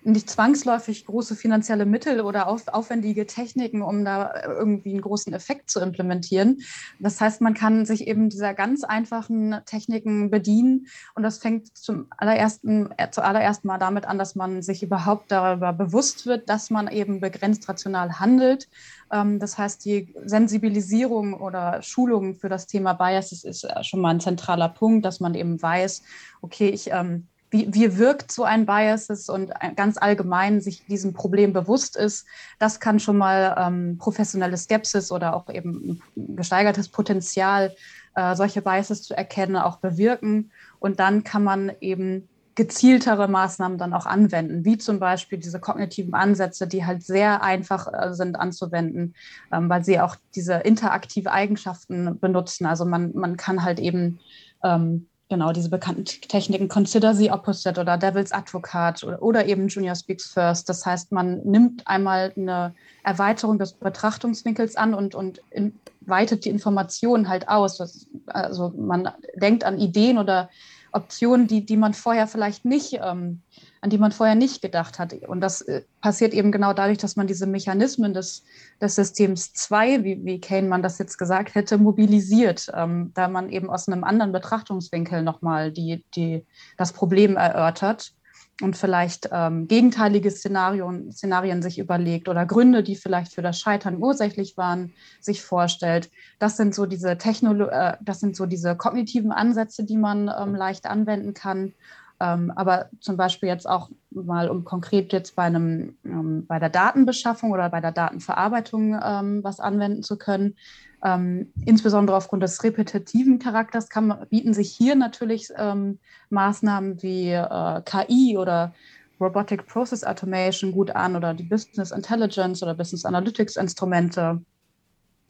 nicht 0.03 0.29
zwangsläufig 0.29 1.05
große 1.05 1.35
finanzielle 1.35 1.85
Mittel 1.85 2.21
oder 2.21 2.47
auf, 2.47 2.67
aufwendige 2.67 3.25
Techniken, 3.27 3.81
um 3.81 4.03
da 4.03 4.33
irgendwie 4.45 4.91
einen 4.91 5.01
großen 5.01 5.33
Effekt 5.33 5.69
zu 5.69 5.79
implementieren. 5.79 6.59
Das 6.99 7.21
heißt, 7.21 7.41
man 7.41 7.53
kann 7.53 7.85
sich 7.85 8.07
eben 8.07 8.29
dieser 8.29 8.53
ganz 8.53 8.83
einfachen 8.83 9.61
Techniken 9.65 10.29
bedienen 10.31 10.87
und 11.15 11.23
das 11.23 11.37
fängt 11.37 11.77
zum 11.77 12.07
allerersten, 12.17 12.89
äh, 12.97 13.09
zuallererst 13.11 13.65
mal 13.65 13.77
damit 13.77 14.05
an, 14.05 14.17
dass 14.17 14.35
man 14.35 14.61
sich 14.61 14.83
überhaupt 14.83 15.31
darüber 15.31 15.73
bewusst 15.73 16.25
wird, 16.25 16.49
dass 16.49 16.69
man 16.69 16.87
eben 16.87 17.19
begrenzt 17.21 17.69
rational 17.69 18.19
handelt. 18.19 18.69
Ähm, 19.11 19.39
das 19.39 19.57
heißt, 19.57 19.85
die 19.85 20.15
Sensibilisierung 20.25 21.33
oder 21.33 21.81
Schulung 21.81 22.35
für 22.35 22.49
das 22.49 22.67
Thema 22.67 22.93
Biases 22.93 23.43
ist 23.43 23.63
äh, 23.63 23.83
schon 23.83 24.01
mal 24.01 24.09
ein 24.09 24.19
zentraler 24.19 24.69
Punkt, 24.69 25.05
dass 25.05 25.19
man 25.19 25.35
eben 25.35 25.61
weiß, 25.61 26.01
okay, 26.41 26.69
ich 26.69 26.89
ähm, 26.91 27.27
wie, 27.51 27.73
wie 27.73 27.97
wirkt 27.97 28.31
so 28.31 28.43
ein 28.43 28.65
Biases 28.65 29.29
und 29.29 29.51
ganz 29.75 29.97
allgemein 29.97 30.61
sich 30.61 30.85
diesem 30.85 31.13
Problem 31.13 31.51
bewusst 31.51 31.97
ist, 31.97 32.25
das 32.59 32.79
kann 32.79 32.99
schon 32.99 33.17
mal 33.17 33.55
ähm, 33.59 33.97
professionelle 33.97 34.57
Skepsis 34.57 35.11
oder 35.11 35.35
auch 35.35 35.49
eben 35.49 36.01
gesteigertes 36.15 36.87
Potenzial, 36.87 37.75
äh, 38.15 38.35
solche 38.35 38.61
Biases 38.61 39.03
zu 39.03 39.15
erkennen, 39.15 39.57
auch 39.57 39.77
bewirken. 39.77 40.51
Und 40.79 40.99
dann 40.99 41.25
kann 41.25 41.43
man 41.43 41.73
eben 41.81 42.29
gezieltere 42.55 43.27
Maßnahmen 43.27 43.77
dann 43.77 43.93
auch 43.93 44.05
anwenden, 44.05 44.63
wie 44.65 44.77
zum 44.77 44.99
Beispiel 44.99 45.37
diese 45.37 45.59
kognitiven 45.59 46.13
Ansätze, 46.13 46.67
die 46.67 46.85
halt 46.85 47.03
sehr 47.03 47.43
einfach 47.43 47.87
äh, 47.91 48.13
sind 48.13 48.37
anzuwenden, 48.37 49.13
ähm, 49.51 49.69
weil 49.69 49.83
sie 49.83 49.99
auch 49.99 50.15
diese 50.35 50.55
interaktive 50.55 51.31
Eigenschaften 51.31 52.17
benutzen. 52.19 52.65
Also 52.65 52.85
man, 52.85 53.11
man 53.13 53.35
kann 53.35 53.63
halt 53.63 53.79
eben 53.79 54.19
ähm, 54.63 55.07
genau 55.31 55.53
diese 55.53 55.69
bekannten 55.69 56.03
Techniken 56.03 56.67
Consider 56.67 57.15
the 57.15 57.31
Opposite 57.31 57.79
oder 57.79 57.97
Devil's 57.97 58.33
Advocate 58.33 59.01
oder, 59.05 59.21
oder, 59.23 59.45
eben 59.45 59.69
Junior 59.69 59.95
Speaks 59.95 60.29
First. 60.29 60.67
Das 60.67 60.85
heißt, 60.85 61.13
man 61.13 61.39
nimmt 61.43 61.87
einmal 61.87 62.33
eine 62.35 62.75
Erweiterung 63.03 63.57
des 63.57 63.71
Betrachtungswinkels 63.71 64.75
an 64.75 64.93
und, 64.93 65.15
und 65.15 65.41
in, 65.49 65.73
weitet 66.01 66.43
die 66.43 66.49
Informationen 66.49 67.29
halt 67.29 67.47
aus. 67.47 67.77
Das, 67.77 68.07
also 68.27 68.73
man 68.75 69.07
denkt 69.35 69.63
an 69.63 69.79
Ideen 69.79 70.17
oder 70.17 70.49
Optionen, 70.91 71.47
die, 71.47 71.65
die 71.65 71.77
man 71.77 71.93
vorher 71.93 72.27
vielleicht 72.27 72.65
nicht 72.65 72.99
ähm, 73.01 73.41
an 73.81 73.89
die 73.89 73.97
man 73.97 74.11
vorher 74.11 74.35
nicht 74.35 74.61
gedacht 74.61 74.99
hat. 74.99 75.13
Und 75.27 75.41
das 75.41 75.61
äh, 75.61 75.81
passiert 76.01 76.33
eben 76.33 76.51
genau 76.51 76.71
dadurch, 76.73 76.99
dass 76.99 77.15
man 77.15 77.25
diese 77.25 77.47
Mechanismen 77.47 78.13
des, 78.13 78.43
des 78.79 78.95
Systems 78.95 79.53
2, 79.53 80.03
wie, 80.03 80.23
wie 80.23 80.39
Kahneman 80.39 80.83
das 80.83 80.99
jetzt 80.99 81.17
gesagt 81.17 81.55
hätte, 81.55 81.79
mobilisiert, 81.79 82.71
ähm, 82.75 83.11
da 83.15 83.27
man 83.27 83.49
eben 83.49 83.71
aus 83.71 83.87
einem 83.87 84.03
anderen 84.03 84.31
Betrachtungswinkel 84.31 85.23
nochmal 85.23 85.71
die, 85.71 86.05
die, 86.15 86.45
das 86.77 86.93
Problem 86.93 87.35
erörtert 87.37 88.13
und 88.61 88.77
vielleicht 88.77 89.29
ähm, 89.31 89.67
gegenteilige 89.67 90.29
Szenarien, 90.29 91.11
Szenarien 91.11 91.63
sich 91.63 91.79
überlegt 91.79 92.29
oder 92.29 92.45
Gründe, 92.45 92.83
die 92.83 92.95
vielleicht 92.95 93.33
für 93.33 93.41
das 93.41 93.59
Scheitern 93.59 93.97
ursächlich 93.97 94.57
waren, 94.57 94.93
sich 95.19 95.41
vorstellt. 95.41 96.11
Das 96.37 96.57
sind 96.57 96.75
so 96.75 96.85
diese 96.85 97.17
Technolo 97.17 97.65
äh, 97.65 97.97
das 98.01 98.19
sind 98.19 98.35
so 98.35 98.45
diese 98.45 98.75
kognitiven 98.75 99.31
Ansätze, 99.31 99.83
die 99.83 99.97
man 99.97 100.29
ähm, 100.39 100.53
leicht 100.53 100.85
anwenden 100.85 101.33
kann. 101.33 101.73
Ähm, 102.21 102.51
aber 102.55 102.89
zum 102.99 103.17
Beispiel 103.17 103.49
jetzt 103.49 103.67
auch 103.67 103.89
mal, 104.11 104.47
um 104.47 104.63
konkret 104.63 105.11
jetzt 105.11 105.35
bei, 105.35 105.43
einem, 105.43 105.97
ähm, 106.05 106.45
bei 106.45 106.59
der 106.59 106.69
Datenbeschaffung 106.69 107.51
oder 107.51 107.69
bei 107.69 107.81
der 107.81 107.91
Datenverarbeitung 107.91 108.99
ähm, 109.03 109.43
was 109.43 109.59
anwenden 109.59 110.03
zu 110.03 110.19
können. 110.19 110.55
Ähm, 111.03 111.51
insbesondere 111.65 112.15
aufgrund 112.15 112.43
des 112.43 112.63
repetitiven 112.63 113.39
Charakters 113.39 113.89
kann, 113.89 114.27
bieten 114.29 114.53
sich 114.53 114.69
hier 114.71 114.95
natürlich 114.95 115.49
ähm, 115.57 115.97
Maßnahmen 116.29 117.01
wie 117.01 117.31
äh, 117.31 117.81
KI 117.85 118.37
oder 118.37 118.75
Robotic 119.19 119.65
Process 119.65 120.03
Automation 120.03 120.73
gut 120.73 120.91
an 120.91 121.15
oder 121.15 121.33
die 121.33 121.43
Business 121.43 121.89
Intelligence 121.89 122.61
oder 122.61 122.75
Business 122.75 123.03
Analytics 123.03 123.55
Instrumente. 123.55 124.41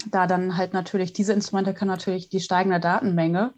Da 0.09 0.27
dann 0.27 0.57
halt 0.57 0.73
natürlich, 0.73 1.13
diese 1.13 1.31
Instrumente 1.31 1.73
können 1.73 1.91
natürlich 1.91 2.27
die 2.27 2.41
steigende 2.41 2.81
Datenmenge 2.81 3.53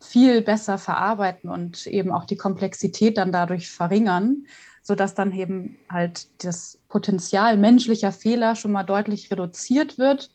viel 0.00 0.42
besser 0.42 0.76
verarbeiten 0.76 1.48
und 1.48 1.86
eben 1.86 2.12
auch 2.12 2.24
die 2.24 2.36
Komplexität 2.36 3.16
dann 3.16 3.32
dadurch 3.32 3.70
verringern, 3.70 4.46
sodass 4.82 5.14
dann 5.14 5.32
eben 5.32 5.78
halt 5.88 6.44
das 6.44 6.78
Potenzial 6.88 7.56
menschlicher 7.56 8.12
Fehler 8.12 8.56
schon 8.56 8.72
mal 8.72 8.82
deutlich 8.84 9.30
reduziert 9.30 9.98
wird 9.98 10.30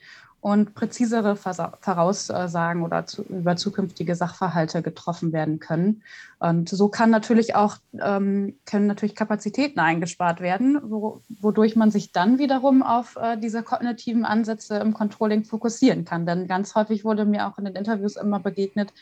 und 0.45 0.75
präzisere 0.75 1.35
Voraussagen 1.35 2.83
oder 2.83 3.07
zu, 3.07 3.23
über 3.23 3.55
zukünftige 3.55 4.15
Sachverhalte 4.15 4.83
getroffen 4.83 5.33
werden 5.33 5.59
können. 5.59 6.03
Und 6.37 6.69
so 6.69 6.87
kann 6.87 7.09
natürlich 7.09 7.55
auch, 7.55 7.77
ähm, 7.99 8.53
können 8.67 8.85
natürlich 8.85 9.15
Kapazitäten 9.15 9.79
eingespart 9.79 10.41
werden, 10.41 10.79
wo, 10.83 11.19
wodurch 11.41 11.75
man 11.75 11.89
sich 11.89 12.11
dann 12.11 12.37
wiederum 12.37 12.83
auf 12.83 13.15
äh, 13.15 13.37
diese 13.39 13.63
kognitiven 13.63 14.23
Ansätze 14.23 14.75
im 14.75 14.93
Controlling 14.93 15.45
fokussieren 15.45 16.05
kann. 16.05 16.27
Denn 16.27 16.47
ganz 16.47 16.75
häufig 16.75 17.03
wurde 17.03 17.25
mir 17.25 17.47
auch 17.47 17.57
in 17.57 17.65
den 17.65 17.75
Interviews 17.75 18.15
immer 18.15 18.39
begegnet, 18.39 18.93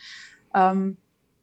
ähm, 0.55 0.95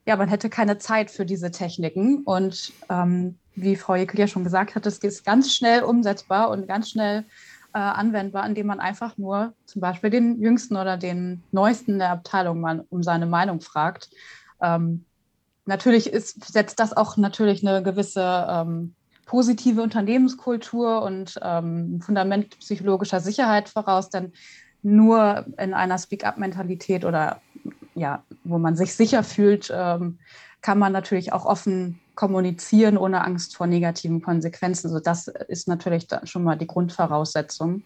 ja, 0.06 0.16
man 0.16 0.30
hätte 0.30 0.48
keine 0.48 0.78
Zeit 0.78 1.10
für 1.10 1.26
diese 1.26 1.50
Techniken. 1.50 2.22
Und 2.22 2.72
ähm, 2.88 3.34
wie 3.54 3.76
Frau 3.76 3.96
Jekyll 3.96 4.20
ja 4.20 4.28
schon 4.28 4.44
gesagt 4.44 4.74
hat, 4.74 4.86
es 4.86 4.96
ist 4.98 5.26
ganz 5.26 5.52
schnell 5.52 5.82
umsetzbar 5.82 6.48
und 6.48 6.66
ganz 6.66 6.88
schnell 6.88 7.26
äh, 7.72 7.78
anwendbar, 7.78 8.46
indem 8.46 8.66
man 8.66 8.80
einfach 8.80 9.16
nur 9.16 9.54
zum 9.64 9.80
Beispiel 9.80 10.10
den 10.10 10.40
Jüngsten 10.40 10.76
oder 10.76 10.96
den 10.96 11.42
Neuesten 11.52 11.98
der 11.98 12.10
Abteilung 12.10 12.60
mal 12.60 12.84
um 12.90 13.02
seine 13.02 13.26
Meinung 13.26 13.60
fragt. 13.60 14.10
Ähm, 14.60 15.04
natürlich 15.66 16.12
ist, 16.12 16.52
setzt 16.52 16.80
das 16.80 16.96
auch 16.96 17.16
natürlich 17.16 17.66
eine 17.66 17.82
gewisse 17.82 18.46
ähm, 18.48 18.94
positive 19.26 19.82
Unternehmenskultur 19.82 21.02
und 21.02 21.38
ähm, 21.42 22.00
Fundament 22.02 22.58
psychologischer 22.58 23.20
Sicherheit 23.20 23.68
voraus, 23.68 24.10
denn 24.10 24.32
nur 24.82 25.46
in 25.58 25.74
einer 25.74 25.98
Speak-up-Mentalität 25.98 27.04
oder 27.04 27.40
ja, 27.94 28.24
wo 28.44 28.58
man 28.58 28.76
sich 28.76 28.94
sicher 28.94 29.22
fühlt, 29.22 29.72
ähm, 29.72 30.18
kann 30.62 30.78
man 30.78 30.92
natürlich 30.92 31.32
auch 31.32 31.46
offen 31.46 32.00
kommunizieren 32.14 32.98
ohne 32.98 33.24
Angst 33.24 33.56
vor 33.56 33.66
negativen 33.66 34.20
Konsequenzen. 34.20 34.88
Also 34.88 35.00
das 35.00 35.28
ist 35.28 35.68
natürlich 35.68 36.06
schon 36.24 36.44
mal 36.44 36.56
die 36.56 36.66
Grundvoraussetzung. 36.66 37.82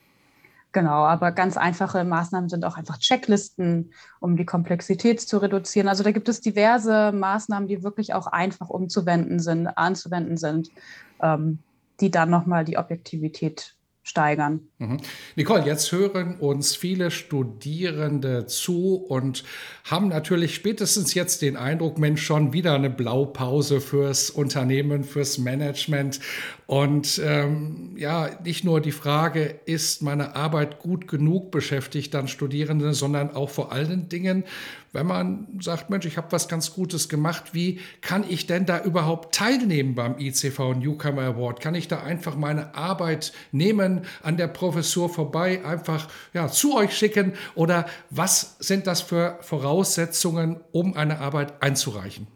Genau, 0.72 1.04
aber 1.04 1.30
ganz 1.30 1.56
einfache 1.56 2.02
Maßnahmen 2.02 2.48
sind 2.48 2.64
auch 2.64 2.76
einfach 2.76 2.98
Checklisten, 2.98 3.92
um 4.18 4.36
die 4.36 4.44
Komplexität 4.44 5.20
zu 5.20 5.38
reduzieren. 5.38 5.86
Also 5.86 6.02
da 6.02 6.10
gibt 6.10 6.28
es 6.28 6.40
diverse 6.40 7.12
Maßnahmen, 7.12 7.68
die 7.68 7.84
wirklich 7.84 8.12
auch 8.12 8.26
einfach 8.26 8.70
umzuwenden 8.70 9.38
sind, 9.38 9.68
anzuwenden 9.68 10.36
sind, 10.36 10.70
ähm, 11.22 11.60
die 12.00 12.10
dann 12.10 12.28
nochmal 12.28 12.64
die 12.64 12.76
Objektivität 12.76 13.76
steigern. 14.04 14.60
Mhm. 14.78 14.98
Nicole, 15.34 15.64
jetzt 15.64 15.90
hören 15.90 16.36
uns 16.38 16.76
viele 16.76 17.10
Studierende 17.10 18.44
zu 18.44 18.96
und 18.96 19.44
haben 19.84 20.08
natürlich 20.08 20.54
spätestens 20.54 21.14
jetzt 21.14 21.40
den 21.40 21.56
Eindruck, 21.56 21.98
Mensch, 21.98 22.22
schon 22.22 22.52
wieder 22.52 22.74
eine 22.74 22.90
Blaupause 22.90 23.80
fürs 23.80 24.28
Unternehmen, 24.28 25.04
fürs 25.04 25.38
Management. 25.38 26.20
Und 26.66 27.20
ähm, 27.24 27.94
ja, 27.96 28.28
nicht 28.44 28.62
nur 28.62 28.82
die 28.82 28.92
Frage, 28.92 29.60
ist 29.64 30.02
meine 30.02 30.36
Arbeit 30.36 30.80
gut 30.80 31.08
genug 31.08 31.50
beschäftigt 31.50 32.12
dann 32.12 32.28
Studierende, 32.28 32.92
sondern 32.92 33.30
auch 33.30 33.48
vor 33.48 33.72
allen 33.72 34.10
Dingen, 34.10 34.44
wenn 34.94 35.06
man 35.06 35.58
sagt, 35.60 35.90
Mensch, 35.90 36.06
ich 36.06 36.16
habe 36.16 36.30
was 36.30 36.48
ganz 36.48 36.72
Gutes 36.72 37.08
gemacht, 37.08 37.52
wie 37.52 37.80
kann 38.00 38.24
ich 38.26 38.46
denn 38.46 38.64
da 38.64 38.80
überhaupt 38.80 39.34
teilnehmen 39.34 39.94
beim 39.96 40.18
ICV 40.18 40.74
Newcomer 40.74 41.22
Award? 41.22 41.60
Kann 41.60 41.74
ich 41.74 41.88
da 41.88 42.02
einfach 42.02 42.36
meine 42.36 42.74
Arbeit 42.76 43.32
nehmen, 43.50 44.02
an 44.22 44.36
der 44.36 44.46
Professur 44.46 45.08
vorbei, 45.08 45.64
einfach 45.64 46.08
ja, 46.32 46.48
zu 46.48 46.76
euch 46.76 46.96
schicken? 46.96 47.32
Oder 47.56 47.86
was 48.10 48.56
sind 48.60 48.86
das 48.86 49.02
für 49.02 49.38
Voraussetzungen, 49.42 50.60
um 50.70 50.94
eine 50.94 51.18
Arbeit 51.18 51.60
einzureichen? 51.60 52.28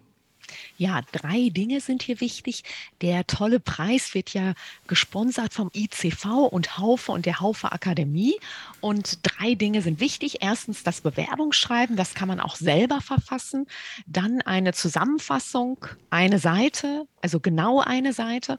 Ja, 0.80 1.00
drei 1.10 1.48
Dinge 1.48 1.80
sind 1.80 2.04
hier 2.04 2.20
wichtig. 2.20 2.62
Der 3.00 3.26
tolle 3.26 3.58
Preis 3.58 4.14
wird 4.14 4.32
ja 4.32 4.54
gesponsert 4.86 5.52
vom 5.52 5.72
ICV 5.74 6.46
und 6.52 6.78
Haufe 6.78 7.10
und 7.10 7.26
der 7.26 7.40
Haufe 7.40 7.72
Akademie. 7.72 8.36
Und 8.80 9.18
drei 9.24 9.56
Dinge 9.56 9.82
sind 9.82 9.98
wichtig. 9.98 10.38
Erstens 10.40 10.84
das 10.84 11.00
Bewerbungsschreiben, 11.00 11.96
das 11.96 12.14
kann 12.14 12.28
man 12.28 12.38
auch 12.38 12.54
selber 12.54 13.00
verfassen. 13.00 13.66
Dann 14.06 14.40
eine 14.42 14.72
Zusammenfassung, 14.72 15.84
eine 16.10 16.38
Seite, 16.38 17.08
also 17.22 17.40
genau 17.40 17.80
eine 17.80 18.12
Seite 18.12 18.56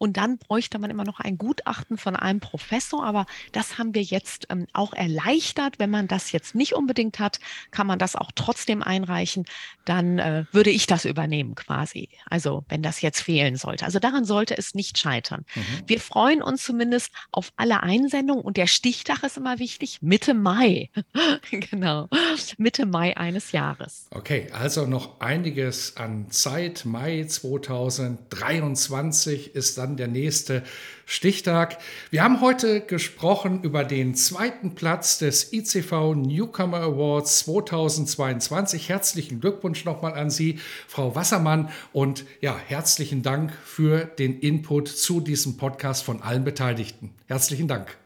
und 0.00 0.16
dann 0.16 0.38
bräuchte 0.38 0.78
man 0.78 0.90
immer 0.90 1.04
noch 1.04 1.20
ein 1.20 1.36
Gutachten 1.36 1.98
von 1.98 2.16
einem 2.16 2.40
Professor. 2.40 3.04
Aber 3.04 3.26
das 3.52 3.76
haben 3.76 3.94
wir 3.94 4.00
jetzt 4.00 4.46
ähm, 4.48 4.66
auch 4.72 4.94
erleichtert. 4.94 5.78
Wenn 5.78 5.90
man 5.90 6.08
das 6.08 6.32
jetzt 6.32 6.54
nicht 6.54 6.72
unbedingt 6.72 7.18
hat, 7.18 7.38
kann 7.70 7.86
man 7.86 7.98
das 7.98 8.16
auch 8.16 8.30
trotzdem 8.34 8.82
einreichen. 8.82 9.44
Dann 9.84 10.18
äh, 10.18 10.46
würde 10.52 10.70
ich 10.70 10.86
das 10.86 11.04
übernehmen 11.04 11.54
quasi. 11.54 12.08
Also 12.30 12.64
wenn 12.70 12.82
das 12.82 13.02
jetzt 13.02 13.20
fehlen 13.20 13.56
sollte. 13.56 13.84
Also 13.84 13.98
daran 13.98 14.24
sollte 14.24 14.56
es 14.56 14.74
nicht 14.74 14.96
scheitern. 14.96 15.44
Mhm. 15.54 15.82
Wir 15.86 16.00
freuen 16.00 16.42
uns 16.42 16.62
zumindest 16.62 17.12
auf 17.30 17.52
alle 17.56 17.82
Einsendungen. 17.82 18.42
Und 18.42 18.56
der 18.56 18.68
Stichtag 18.68 19.22
ist 19.22 19.36
immer 19.36 19.58
wichtig. 19.58 19.98
Mitte 20.00 20.32
Mai. 20.32 20.88
genau. 21.50 22.08
Mitte 22.56 22.86
Mai 22.86 23.18
eines 23.18 23.52
Jahres. 23.52 24.06
Okay, 24.12 24.46
also 24.52 24.86
noch 24.86 25.20
einiges 25.20 25.98
an 25.98 26.30
Zeit. 26.30 26.86
Mai 26.86 27.24
2023 27.24 29.54
ist 29.54 29.76
dann 29.76 29.89
dann 29.90 29.96
der 29.96 30.08
nächste 30.08 30.62
Stichtag. 31.06 31.78
Wir 32.10 32.22
haben 32.22 32.40
heute 32.40 32.80
gesprochen 32.80 33.62
über 33.62 33.84
den 33.84 34.14
zweiten 34.14 34.74
Platz 34.74 35.18
des 35.18 35.52
ICV 35.52 36.14
Newcomer 36.14 36.80
Awards 36.80 37.40
2022. 37.40 38.88
Herzlichen 38.88 39.40
Glückwunsch 39.40 39.84
nochmal 39.84 40.14
an 40.14 40.30
Sie, 40.30 40.58
Frau 40.86 41.14
Wassermann. 41.14 41.70
Und 41.92 42.24
ja, 42.40 42.56
herzlichen 42.56 43.22
Dank 43.22 43.52
für 43.64 44.04
den 44.04 44.38
Input 44.38 44.88
zu 44.88 45.20
diesem 45.20 45.56
Podcast 45.56 46.04
von 46.04 46.22
allen 46.22 46.44
Beteiligten. 46.44 47.10
Herzlichen 47.26 47.68
Dank. 47.68 47.96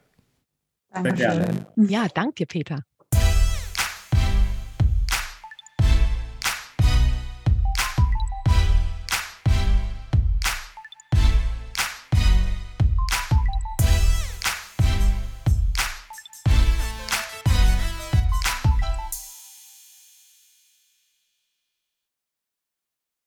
Dankeschön. 0.90 1.66
Ja, 1.76 2.06
danke, 2.14 2.46
Peter. 2.46 2.84